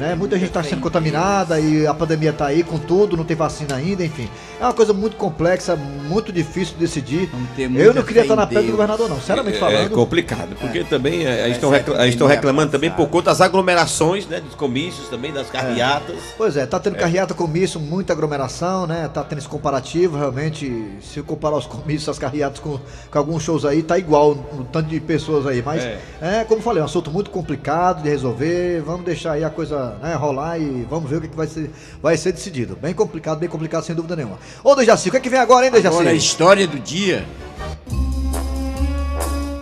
né, 0.00 0.14
muita 0.14 0.36
gente 0.36 0.48
está 0.48 0.62
sendo 0.62 0.80
contaminada 0.80 1.60
e 1.60 1.86
a 1.86 1.92
pandemia 1.92 2.30
está 2.30 2.46
aí 2.46 2.62
com 2.64 2.78
tudo, 2.78 3.16
não 3.16 3.24
tem 3.24 3.36
vacina 3.36 3.76
ainda, 3.76 4.04
enfim. 4.04 4.28
É 4.58 4.64
uma 4.64 4.72
coisa 4.72 4.92
muito 4.94 5.16
complexa, 5.16 5.76
muito 5.76 6.32
difícil 6.32 6.74
de 6.74 6.80
decidir. 6.80 7.30
Eu 7.76 7.92
não 7.94 8.02
queria 8.02 8.22
estar 8.22 8.34
na 8.34 8.46
pele 8.46 8.66
do 8.66 8.72
governador, 8.72 9.08
não. 9.08 9.18
Sinceramente 9.20 9.56
É 9.56 9.60
falando. 9.60 9.90
complicado, 9.90 10.56
porque 10.58 10.82
também 10.84 11.24
é, 11.26 11.42
a 11.42 11.46
gente 11.46 11.56
estão 11.56 11.70
Essa 11.74 11.78
recla- 11.84 11.96
a 11.98 12.04
gente 12.04 12.14
estão 12.14 12.26
reclamando 12.26 12.72
também 12.72 12.90
por 12.90 13.06
conta 13.08 13.26
das 13.30 13.40
aglomerações, 13.40 14.26
né? 14.26 14.40
Dos 14.40 14.54
comícios 14.54 15.08
também, 15.08 15.32
das 15.32 15.48
carreatas. 15.50 16.16
Pois 16.36 16.56
é, 16.56 16.64
tá 16.66 16.80
tendo 16.80 16.96
É. 16.96 16.98
carreata 16.98 17.34
comício, 17.34 17.78
muita 17.78 18.12
aglomeração, 18.12 18.86
né? 18.86 19.08
Tá 19.12 19.22
tendo 19.22 19.38
esse 19.38 19.48
comparativo, 19.48 20.16
realmente, 20.18 20.92
se 21.02 21.18
eu 21.18 21.24
comparar 21.24 21.56
os 21.56 21.66
comícios, 21.68 22.08
as 22.08 22.18
carreatas 22.18 22.58
com, 22.58 22.78
com 23.10 23.18
alguns 23.18 23.42
shows 23.42 23.64
aí, 23.64 23.82
tá 23.82 23.98
igual 23.98 24.34
no 24.34 24.64
tanto 24.64 24.88
de 24.88 24.98
pessoas 25.00 25.46
aí. 25.46 25.62
Mas, 25.64 25.82
É. 25.82 25.98
é. 26.22 26.44
como 26.44 26.60
eu 26.60 26.64
falei, 26.64 26.80
é 26.80 26.82
um 26.82 26.86
assunto 26.86 27.10
muito 27.10 27.30
complicado 27.30 28.02
de 28.02 28.08
resolver. 28.08 28.80
Vamos 28.82 29.04
deixar 29.04 29.32
aí 29.32 29.44
a 29.44 29.50
coisa 29.50 29.89
né, 30.02 30.14
rolar 30.14 30.58
e 30.58 30.86
vamos 30.88 31.08
ver 31.10 31.16
o 31.16 31.20
que, 31.20 31.28
que 31.28 31.36
vai, 31.36 31.46
ser, 31.46 31.70
vai 32.02 32.16
ser 32.16 32.32
decidido. 32.32 32.76
Bem 32.76 32.94
complicado, 32.94 33.38
bem 33.38 33.48
complicado, 33.48 33.84
sem 33.84 33.94
dúvida 33.94 34.16
nenhuma. 34.16 34.38
Ô, 34.62 34.74
Dejaci, 34.74 35.08
o 35.08 35.12
que, 35.12 35.18
é 35.18 35.20
que 35.20 35.28
vem 35.28 35.38
agora, 35.38 35.66
hein, 35.66 35.72
Dejaci? 35.72 35.96
Agora 35.96 36.10
a 36.10 36.14
história 36.14 36.66
do 36.66 36.78
dia. 36.78 37.24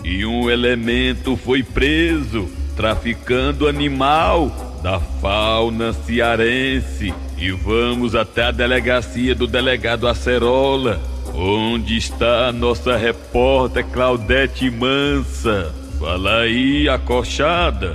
E 0.05 0.25
um 0.25 0.51
elemento 0.51 1.37
foi 1.37 1.63
preso 1.63 2.49
traficando 2.77 3.69
animal 3.69 4.51
da 4.83 4.99
fauna 4.99 5.93
cearense. 5.93 7.13
E 7.37 7.51
vamos 7.51 8.15
até 8.15 8.45
a 8.45 8.51
delegacia 8.51 9.35
do 9.35 9.47
delegado 9.47 10.09
Acerola 10.09 11.01
Onde 11.41 11.97
está 11.97 12.49
a 12.49 12.53
nossa 12.53 12.97
repórter 12.97 13.85
Claudete 13.87 14.69
Mansa? 14.71 15.73
Fala 16.01 16.41
aí, 16.41 16.89
acochada. 16.89 17.95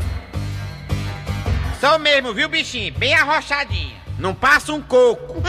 Sou 1.83 1.99
mesmo, 1.99 2.33
viu, 2.33 2.47
bichinho? 2.47 2.93
Bem 2.93 3.13
arrochadinha. 3.13 3.97
Não 4.17 4.33
passa 4.33 4.71
um 4.71 4.81
coco. 4.81 5.43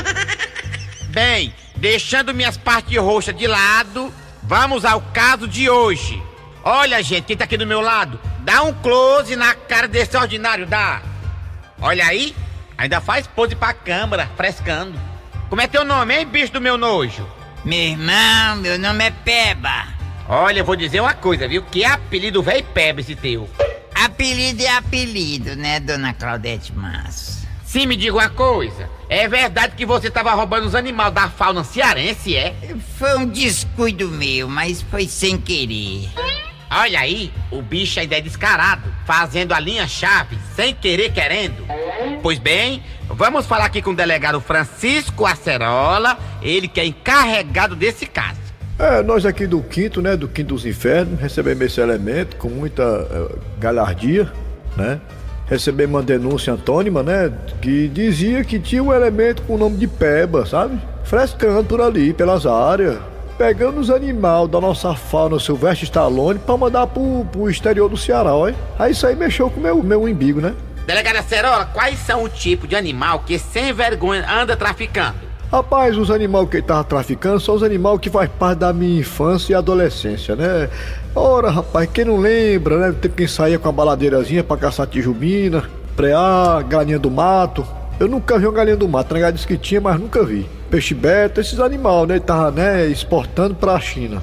Bem, 1.10 1.54
deixando 1.76 2.34
minhas 2.34 2.56
partes 2.56 2.98
roxas 2.98 3.36
de 3.36 3.46
lado, 3.46 4.12
vamos 4.42 4.84
ao 4.84 5.00
caso 5.00 5.46
de 5.46 5.70
hoje. 5.70 6.20
Olha, 6.64 7.00
gente, 7.04 7.26
quem 7.26 7.36
tá 7.36 7.44
aqui 7.44 7.56
do 7.56 7.68
meu 7.68 7.80
lado, 7.80 8.18
dá 8.40 8.64
um 8.64 8.72
close 8.72 9.36
na 9.36 9.54
cara 9.54 9.86
desse 9.86 10.16
ordinário, 10.16 10.66
dá. 10.66 11.02
Olha 11.80 12.04
aí, 12.04 12.34
ainda 12.76 13.00
faz 13.00 13.28
pose 13.28 13.54
pra 13.54 13.72
câmera, 13.72 14.28
frescando. 14.36 14.98
Como 15.48 15.62
é 15.62 15.68
teu 15.68 15.84
nome, 15.84 16.16
hein, 16.16 16.26
bicho 16.26 16.52
do 16.52 16.60
meu 16.60 16.76
nojo? 16.76 17.24
Meu 17.64 17.78
irmão, 17.78 18.56
meu 18.56 18.76
nome 18.76 19.04
é 19.04 19.12
Peba. 19.12 19.86
Olha, 20.28 20.58
eu 20.58 20.64
vou 20.64 20.74
dizer 20.74 20.98
uma 20.98 21.14
coisa, 21.14 21.46
viu? 21.46 21.62
Que 21.62 21.84
apelido 21.84 22.42
velho 22.42 22.66
Peba 22.74 23.00
esse 23.00 23.14
teu. 23.14 23.48
Apelido 23.94 24.62
é 24.62 24.68
apelido, 24.68 25.56
né, 25.56 25.80
dona 25.80 26.12
Claudete 26.12 26.72
Massa? 26.72 27.44
Sim, 27.64 27.86
me 27.86 27.96
diga 27.96 28.14
uma 28.14 28.28
coisa. 28.28 28.88
É 29.08 29.26
verdade 29.26 29.74
que 29.76 29.84
você 29.84 30.08
tava 30.10 30.32
roubando 30.32 30.66
os 30.66 30.74
animais 30.74 31.12
da 31.12 31.28
fauna 31.28 31.64
cearense, 31.64 32.36
é? 32.36 32.54
Foi 32.98 33.18
um 33.18 33.26
descuido 33.26 34.08
meu, 34.08 34.48
mas 34.48 34.80
foi 34.82 35.08
sem 35.08 35.36
querer. 35.38 36.08
Olha 36.70 37.00
aí, 37.00 37.32
o 37.50 37.62
bicho 37.62 37.98
ainda 37.98 38.16
é 38.16 38.20
descarado, 38.20 38.92
fazendo 39.04 39.52
a 39.52 39.60
linha-chave, 39.60 40.38
sem 40.54 40.74
querer 40.74 41.12
querendo. 41.12 41.66
Pois 42.22 42.38
bem, 42.38 42.82
vamos 43.08 43.46
falar 43.46 43.66
aqui 43.66 43.82
com 43.82 43.90
o 43.90 43.96
delegado 43.96 44.40
Francisco 44.40 45.26
Acerola, 45.26 46.18
ele 46.42 46.68
que 46.68 46.80
é 46.80 46.86
encarregado 46.86 47.74
desse 47.76 48.06
caso. 48.06 48.43
É, 48.78 49.02
nós 49.02 49.24
aqui 49.24 49.46
do 49.46 49.60
quinto, 49.62 50.02
né, 50.02 50.16
do 50.16 50.26
quinto 50.26 50.54
dos 50.54 50.66
infernos, 50.66 51.20
recebemos 51.20 51.64
esse 51.64 51.80
elemento 51.80 52.36
com 52.36 52.48
muita 52.48 52.82
eh, 52.82 53.36
galhardia, 53.60 54.28
né? 54.76 55.00
Recebemos 55.46 55.94
uma 55.94 56.02
denúncia 56.02 56.54
antônima, 56.54 57.02
né, 57.02 57.32
que 57.62 57.86
dizia 57.86 58.42
que 58.42 58.58
tinha 58.58 58.82
um 58.82 58.92
elemento 58.92 59.42
com 59.42 59.54
o 59.54 59.58
nome 59.58 59.76
de 59.76 59.86
Peba, 59.86 60.44
sabe? 60.44 60.80
Frescando 61.04 61.64
por 61.64 61.80
ali, 61.80 62.12
pelas 62.12 62.46
áreas, 62.46 62.98
pegando 63.38 63.78
os 63.78 63.90
animais 63.90 64.48
da 64.48 64.60
nossa 64.60 64.92
fauna 64.94 65.38
Silvestre 65.38 65.84
Stallone 65.84 66.40
pra 66.40 66.56
mandar 66.56 66.88
pro, 66.88 67.24
pro 67.30 67.48
exterior 67.48 67.88
do 67.88 67.96
Ceará, 67.96 68.34
olha. 68.34 68.56
Aí 68.76 68.90
isso 68.90 69.06
aí 69.06 69.14
mexeu 69.14 69.48
com 69.50 69.60
o 69.60 69.62
meu, 69.62 69.82
meu 69.84 70.02
umbigo, 70.02 70.40
né? 70.40 70.52
Delegado 70.84 71.16
Acerola, 71.16 71.66
quais 71.66 71.98
são 72.00 72.24
o 72.24 72.28
tipo 72.28 72.66
de 72.66 72.74
animal 72.74 73.20
que 73.20 73.38
sem 73.38 73.72
vergonha 73.72 74.26
anda 74.28 74.56
traficando? 74.56 75.33
Rapaz, 75.54 75.96
os 75.96 76.10
animais 76.10 76.48
que 76.48 76.56
ele 76.56 76.66
tava 76.66 76.82
traficando 76.82 77.38
são 77.38 77.54
os 77.54 77.62
animais 77.62 78.00
que 78.00 78.10
faz 78.10 78.28
parte 78.28 78.58
da 78.58 78.72
minha 78.72 78.98
infância 78.98 79.52
e 79.52 79.54
adolescência, 79.54 80.34
né? 80.34 80.68
Ora, 81.14 81.48
rapaz, 81.48 81.88
quem 81.94 82.06
não 82.06 82.16
lembra, 82.16 82.76
né? 82.76 82.88
Do 82.88 82.96
tempo 82.96 83.14
que 83.14 83.28
saía 83.28 83.56
com 83.56 83.68
a 83.68 83.70
baladeirazinha 83.70 84.42
pra 84.42 84.56
caçar 84.56 84.88
tijubina, 84.88 85.62
preá, 85.94 86.60
galinha 86.68 86.98
do 86.98 87.08
mato. 87.08 87.64
Eu 88.00 88.08
nunca 88.08 88.36
vi 88.36 88.46
uma 88.46 88.52
galinha 88.52 88.76
do 88.76 88.88
mato, 88.88 89.14
né? 89.14 89.30
Disse 89.30 89.46
que 89.46 89.56
tinha, 89.56 89.80
mas 89.80 90.00
nunca 90.00 90.24
vi. 90.24 90.44
Peixe 90.68 90.92
beta, 90.92 91.40
esses 91.40 91.60
animais, 91.60 92.08
né? 92.08 92.14
Ele 92.14 92.24
tava, 92.24 92.50
né, 92.50 92.86
exportando 92.88 93.54
pra 93.54 93.78
China. 93.78 94.20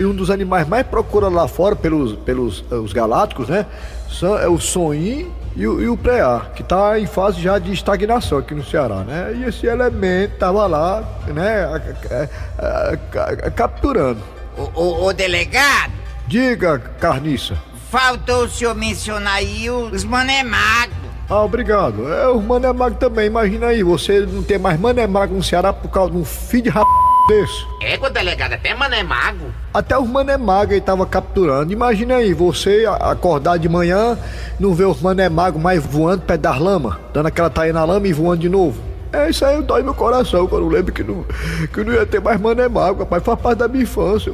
E 0.00 0.04
um 0.04 0.12
dos 0.12 0.32
animais 0.32 0.66
mais 0.66 0.84
procurados 0.84 1.36
lá 1.36 1.46
fora 1.46 1.76
pelos, 1.76 2.14
pelos 2.14 2.64
eh, 2.72 2.74
os 2.74 2.92
galácticos, 2.92 3.46
né? 3.46 3.66
São, 4.08 4.36
é 4.36 4.48
o 4.48 4.58
sonim 4.58 5.30
e 5.56 5.66
o, 5.66 5.80
e 5.82 5.88
o 5.88 5.96
preá, 5.96 6.42
que 6.54 6.62
tá 6.62 6.98
em 6.98 7.06
fase 7.06 7.40
já 7.40 7.58
de 7.58 7.72
estagnação 7.72 8.38
aqui 8.38 8.54
no 8.54 8.64
Ceará, 8.64 8.96
né? 9.04 9.34
E 9.36 9.44
esse 9.44 9.66
elemento 9.66 10.36
tava 10.38 10.66
lá, 10.66 11.02
né? 11.26 11.64
a- 11.64 12.28
a- 12.58 13.46
a- 13.46 13.50
capturando. 13.50 14.20
Ô, 14.56 14.70
ô, 14.80 15.04
ô, 15.06 15.12
delegado, 15.12 15.92
Diga, 16.26 16.78
carniça. 17.00 17.56
faltou 17.90 18.44
o 18.44 18.48
senhor 18.48 18.74
mencionar 18.74 19.34
aí 19.34 19.68
os 19.70 20.04
mané 20.04 20.42
mago. 20.44 20.92
Ah, 21.28 21.42
obrigado. 21.44 22.12
É, 22.12 22.26
o 22.26 22.40
Mané 22.42 22.72
Mago 22.72 22.96
também, 22.96 23.26
imagina 23.28 23.66
aí, 23.66 23.84
você 23.84 24.18
não 24.26 24.42
ter 24.42 24.58
mais 24.58 24.80
Mané 24.80 25.06
Mago 25.06 25.32
no 25.32 25.42
Ceará 25.44 25.72
por 25.72 25.88
causa 25.88 26.10
de 26.10 26.16
um 26.16 26.24
filho 26.24 26.64
de 26.64 26.70
rap 26.70 26.84
desse. 27.30 27.64
Égua, 27.80 28.10
delegado, 28.10 28.54
até 28.54 28.74
mané 28.74 29.04
mago. 29.04 29.46
Até 29.72 29.96
os 29.96 30.08
Mané 30.08 30.36
Mago 30.36 30.72
ele 30.72 30.80
tava 30.80 31.06
capturando. 31.06 31.72
Imagina 31.72 32.16
aí, 32.16 32.34
você 32.34 32.84
acordar 33.00 33.56
de 33.56 33.68
manhã, 33.68 34.18
não 34.58 34.74
ver 34.74 34.86
os 34.86 35.00
Mané 35.00 35.28
Mago 35.28 35.60
mais 35.60 35.80
voando 35.80 36.22
perto 36.22 36.40
das 36.40 36.58
lama, 36.58 36.98
dando 37.14 37.26
aquela 37.26 37.48
taia 37.48 37.72
na 37.72 37.84
lama 37.84 38.08
e 38.08 38.12
voando 38.12 38.40
de 38.40 38.48
novo. 38.48 38.82
É 39.12 39.30
isso 39.30 39.44
aí, 39.44 39.62
dói 39.62 39.82
meu 39.82 39.94
coração 39.94 40.48
quando 40.48 40.64
eu 40.64 40.68
lembro 40.68 40.92
que 40.92 41.04
não, 41.04 41.24
que 41.72 41.84
não 41.84 41.92
ia 41.92 42.04
ter 42.04 42.20
mais 42.20 42.40
Mané 42.40 42.68
Mago, 42.68 43.00
rapaz, 43.00 43.22
faz 43.22 43.40
parte 43.40 43.58
da 43.58 43.68
minha 43.68 43.84
infância. 43.84 44.32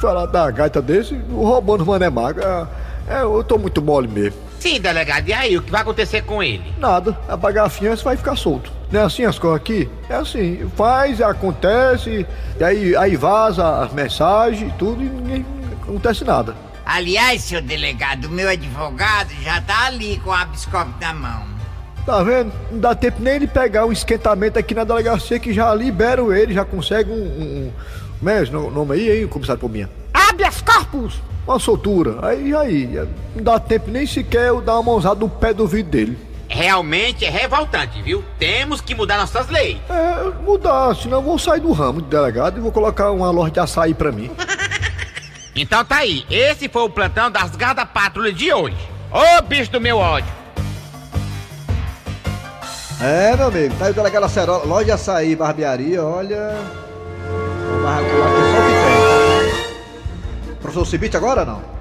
Falar 0.00 0.26
da 0.26 0.50
gaita 0.50 0.82
desse, 0.82 1.18
roubando 1.32 1.80
os 1.80 1.86
Mané 1.86 2.10
Mago, 2.10 2.40
é, 2.40 2.66
é, 3.08 3.22
eu 3.22 3.42
tô 3.42 3.56
muito 3.56 3.80
mole 3.80 4.08
mesmo. 4.08 4.38
Sim, 4.60 4.78
delegado, 4.78 5.26
e 5.26 5.32
aí, 5.32 5.56
o 5.56 5.62
que 5.62 5.70
vai 5.70 5.80
acontecer 5.80 6.22
com 6.22 6.42
ele? 6.42 6.64
Nada, 6.78 7.16
apagar 7.28 7.64
a 7.64 7.70
fiança 7.70 8.04
vai 8.04 8.16
ficar 8.16 8.36
solto. 8.36 8.70
Não 8.90 9.00
é 9.00 9.04
assim 9.04 9.24
as 9.24 9.38
coisas 9.38 9.60
aqui? 9.60 9.88
É 10.08 10.14
assim, 10.14 10.70
faz, 10.76 11.20
acontece, 11.20 12.26
e 12.58 12.64
aí, 12.64 12.96
aí 12.96 13.16
vaza 13.16 13.80
as 13.82 13.92
mensagens, 13.92 14.72
tudo, 14.78 15.02
e 15.02 15.06
ninguém 15.06 15.46
acontece 15.82 16.24
nada. 16.24 16.54
Aliás, 16.86 17.42
seu 17.42 17.62
delegado, 17.62 18.26
o 18.26 18.30
meu 18.30 18.48
advogado 18.48 19.30
já 19.42 19.60
tá 19.60 19.86
ali 19.86 20.20
com 20.22 20.32
a 20.32 20.44
biscope 20.44 20.92
na 21.00 21.14
mão. 21.14 21.42
Tá 22.04 22.22
vendo? 22.22 22.52
Não 22.70 22.78
dá 22.78 22.94
tempo 22.94 23.22
nem 23.22 23.40
de 23.40 23.46
pegar 23.46 23.86
um 23.86 23.92
esquentamento 23.92 24.58
aqui 24.58 24.74
na 24.74 24.84
delegacia 24.84 25.38
que 25.38 25.52
já 25.54 25.74
liberam 25.74 26.32
ele, 26.32 26.52
já 26.52 26.64
consegue 26.64 27.10
um. 27.10 27.14
um, 27.14 27.18
um 27.68 27.72
como 28.18 28.30
é 28.30 28.42
esse 28.42 28.52
no- 28.52 28.70
nome 28.70 28.94
aí, 28.94 29.20
hein, 29.22 29.26
comissário 29.26 29.60
Pominha? 29.60 29.88
Habeas 30.12 30.60
corpus! 30.62 31.20
Uma 31.46 31.58
soltura. 31.58 32.18
Aí, 32.26 32.54
aí, 32.54 33.06
não 33.34 33.42
dá 33.42 33.58
tempo 33.58 33.90
nem 33.90 34.06
sequer 34.06 34.48
eu 34.48 34.60
dar 34.60 34.74
uma 34.74 34.82
mãozada 34.92 35.20
no 35.20 35.28
pé 35.28 35.52
do 35.52 35.66
vidro 35.66 35.90
dele. 35.92 36.18
Realmente 36.54 37.24
é 37.24 37.30
revoltante, 37.30 38.00
viu? 38.00 38.24
Temos 38.38 38.80
que 38.80 38.94
mudar 38.94 39.18
nossas 39.18 39.48
leis. 39.48 39.76
É, 39.90 40.30
mudar, 40.44 40.94
senão 40.94 41.18
eu 41.18 41.22
vou 41.22 41.36
sair 41.36 41.58
do 41.58 41.72
ramo 41.72 42.00
de 42.00 42.06
delegado 42.06 42.56
e 42.56 42.60
vou 42.60 42.70
colocar 42.70 43.10
uma 43.10 43.28
loja 43.28 43.50
de 43.50 43.60
açaí 43.60 43.92
pra 43.92 44.12
mim. 44.12 44.30
Então 45.56 45.84
tá 45.84 45.98
aí, 45.98 46.26
esse 46.28 46.68
foi 46.68 46.82
o 46.82 46.90
plantão 46.90 47.30
das 47.30 47.54
Garda 47.54 47.86
Patrulha 47.86 48.32
de 48.32 48.52
hoje. 48.52 48.76
Ô 49.08 49.40
bicho 49.42 49.70
do 49.70 49.80
meu 49.80 49.98
ódio! 49.98 50.28
É, 53.00 53.36
meu 53.36 53.46
amigo, 53.46 53.72
tá 53.78 53.84
aí 53.84 53.92
o 53.92 53.94
delegado 53.94 54.24
Acerola, 54.24 54.64
loja 54.64 54.86
de 54.86 54.90
açaí, 54.90 55.36
barbearia, 55.36 56.02
olha. 56.02 56.56
Vai 57.84 58.02
calcular 58.02 58.26
aqui 58.26 58.40
só 58.50 58.58
o 58.58 59.44
que 59.44 60.48
tem. 60.48 60.56
Professor 60.56 60.86
Cibite 60.86 61.16
agora 61.16 61.44
não? 61.44 61.73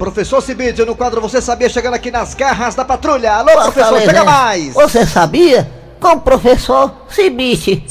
Professor 0.00 0.40
Cibite, 0.40 0.82
no 0.82 0.96
quadro 0.96 1.20
Você 1.20 1.42
Sabia, 1.42 1.68
chegando 1.68 1.92
aqui 1.92 2.10
nas 2.10 2.32
garras 2.32 2.74
da 2.74 2.86
patrulha. 2.86 3.34
Alô, 3.34 3.52
professor, 3.52 4.00
chega 4.00 4.20
hein? 4.20 4.24
mais! 4.24 4.72
Você 4.72 5.06
sabia? 5.06 5.70
Com 6.00 6.12
o 6.12 6.20
professor 6.22 6.90
Cibite. 7.10 7.84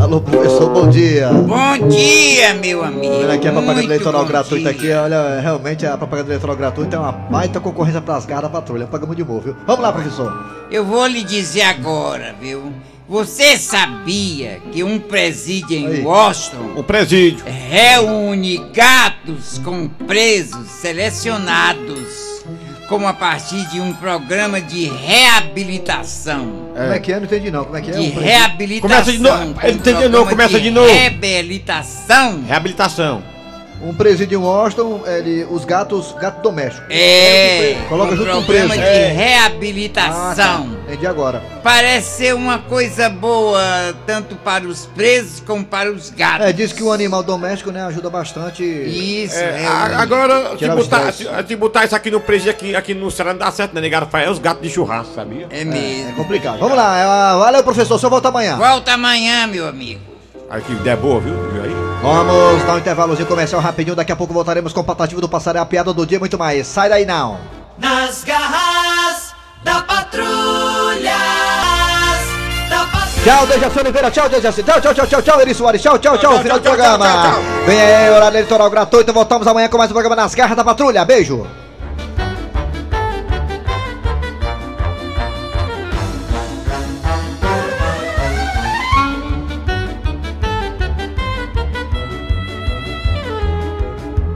Alô, 0.00 0.18
professor, 0.18 0.70
bom 0.70 0.88
dia. 0.88 1.28
Bom 1.28 1.88
dia, 1.88 2.54
meu 2.54 2.82
amigo. 2.82 3.16
Olha 3.16 3.34
aqui 3.34 3.48
a 3.48 3.52
propaganda 3.52 3.74
Muito 3.80 3.90
eleitoral 3.90 4.24
gratuita 4.24 4.72
dia. 4.72 4.78
aqui, 4.78 5.04
olha, 5.04 5.40
realmente 5.40 5.86
a 5.86 5.98
propaganda 5.98 6.30
eleitoral 6.30 6.56
gratuita 6.56 6.96
é 6.96 6.98
uma 6.98 7.12
baita 7.12 7.60
concorrência 7.60 8.00
pras 8.00 8.24
garras 8.24 8.44
da 8.44 8.48
patrulha. 8.48 8.86
Pagamos 8.86 9.14
de 9.14 9.22
novo, 9.22 9.40
viu? 9.40 9.56
Vamos 9.66 9.82
lá, 9.82 9.92
professor. 9.92 10.32
Eu 10.70 10.86
vou 10.86 11.06
lhe 11.06 11.22
dizer 11.22 11.64
agora, 11.64 12.34
viu? 12.40 12.72
Você 13.12 13.58
sabia 13.58 14.58
que 14.72 14.82
um 14.82 14.98
presídio 14.98 15.76
em 15.76 16.02
Washington 16.02 16.72
O 16.76 16.82
presídio. 16.82 17.44
reúne 17.44 18.56
gatos 18.72 19.58
com 19.62 19.86
presos 19.86 20.66
selecionados 20.70 22.08
como 22.88 23.06
a 23.06 23.12
partir 23.12 23.68
de 23.68 23.82
um 23.82 23.92
programa 23.92 24.62
de 24.62 24.86
reabilitação. 24.86 26.70
Como 26.74 26.90
é 26.90 26.98
que 26.98 27.12
é? 27.12 27.16
Não 27.16 27.24
entendi 27.26 27.50
não. 27.50 27.64
Como 27.64 27.76
é 27.76 27.82
que 27.82 27.90
é? 27.90 27.92
De 27.92 28.00
reabilitação. 28.08 28.88
Começa 28.88 29.12
de 29.12 29.18
novo. 29.18 29.42
um 29.44 29.54
Ele 29.62 29.78
programa 29.78 30.08
novo, 30.08 30.30
começa 30.30 30.58
de 30.60 30.70
novo. 30.70 30.90
Reabilitação. 30.90 32.42
Reabilitação. 32.48 33.22
Um 33.82 33.92
presídio 33.92 34.38
em 34.38 34.42
Washington, 34.42 35.02
ele, 35.06 35.44
os 35.50 35.64
gatos, 35.64 36.14
gato 36.20 36.40
doméstico. 36.40 36.86
É, 36.88 37.76
Coloca 37.88 38.14
um 38.14 38.16
junto 38.16 38.30
com 38.30 38.38
o 38.38 38.44
programa 38.44 38.74
preso. 38.74 38.80
de 38.90 38.96
É. 38.96 39.08
reabilitação. 39.12 40.81
Tá. 40.92 40.94
Entendi 40.94 41.06
agora. 41.06 41.42
Parece 41.62 42.16
ser 42.18 42.34
uma 42.34 42.58
coisa 42.58 43.08
boa, 43.08 43.60
tanto 44.06 44.36
para 44.36 44.64
os 44.64 44.86
presos 44.86 45.40
como 45.40 45.64
para 45.64 45.90
os 45.90 46.10
gatos. 46.10 46.46
É, 46.46 46.52
diz 46.52 46.72
que 46.72 46.82
o 46.82 46.92
animal 46.92 47.22
doméstico, 47.22 47.70
né, 47.70 47.82
ajuda 47.84 48.10
bastante. 48.10 48.62
Isso, 48.62 49.36
É, 49.36 49.62
é. 49.62 49.66
a- 49.66 50.00
agora, 50.02 50.56
se 50.58 50.68
botar, 50.68 51.12
se, 51.12 51.26
se 51.48 51.56
botar 51.56 51.84
isso 51.84 51.96
aqui 51.96 52.10
no 52.10 52.20
presídio, 52.20 52.50
aqui, 52.52 52.76
aqui 52.76 52.94
no 52.94 53.10
Ceará 53.10 53.32
não 53.32 53.38
dá 53.40 53.50
certo, 53.50 53.74
né, 53.74 53.80
negado? 53.80 54.06
Faz 54.10 54.28
os 54.30 54.38
gatos 54.38 54.62
de 54.62 54.70
churrasco, 54.70 55.14
sabia? 55.14 55.46
É 55.50 55.64
mesmo. 55.64 56.10
É 56.10 56.12
complicado. 56.12 56.58
Vamos 56.58 56.76
lá, 56.76 56.98
é, 56.98 57.38
valeu, 57.38 57.62
professor. 57.64 57.98
Só 57.98 58.08
volta 58.10 58.28
amanhã. 58.28 58.56
Volta 58.56 58.92
amanhã, 58.92 59.46
meu 59.46 59.66
amigo. 59.66 60.00
Aí 60.50 60.60
que 60.60 60.72
ideia 60.72 60.96
boa, 60.96 61.18
viu? 61.20 61.34
Viu 61.50 61.62
aí? 61.64 61.72
Vamos 62.02 62.62
dar 62.64 62.74
um 62.74 62.78
intervalozinho 62.78 63.26
comercial 63.26 63.60
rapidinho. 63.62 63.96
Daqui 63.96 64.12
a 64.12 64.16
pouco 64.16 64.34
voltaremos 64.34 64.72
com 64.72 64.80
o 64.80 64.84
Patativo 64.84 65.20
do 65.20 65.28
Passaré, 65.28 65.58
a 65.58 65.64
piada 65.64 65.92
do 65.94 66.04
dia 66.04 66.16
e 66.16 66.20
muito 66.20 66.36
mais. 66.38 66.66
Sai 66.66 66.88
daí 66.90 67.06
não. 67.06 67.38
Nas 67.78 68.22
garras 68.22 68.61
da 69.64 69.82
patrulha. 69.82 71.16
Da 72.68 72.78
patrulha. 72.86 73.24
Tchau, 73.24 73.46
Dejaci 73.46 73.78
Oliveira. 73.78 74.10
Tchau, 74.10 74.28
Dejaci. 74.28 74.62
Tchau, 74.62 74.80
tchau, 74.80 74.94
tchau, 74.94 75.06
tchau, 75.06 75.22
tchau, 75.22 75.40
Eri 75.40 75.54
Soares. 75.54 75.82
Tchau, 75.82 75.98
tchau, 75.98 76.18
tchau. 76.18 76.38
Final 76.40 76.58
do 76.58 76.62
programa. 76.62 77.36
Vem 77.66 77.80
aí, 77.80 78.10
horário 78.10 78.36
eleitoral 78.36 78.70
gratuito. 78.70 79.12
Voltamos 79.12 79.46
amanhã 79.46 79.68
com 79.68 79.78
mais 79.78 79.90
um 79.90 79.94
programa 79.94 80.16
nas 80.16 80.34
garras 80.34 80.56
da 80.56 80.64
patrulha. 80.64 81.04
Beijo. 81.04 81.46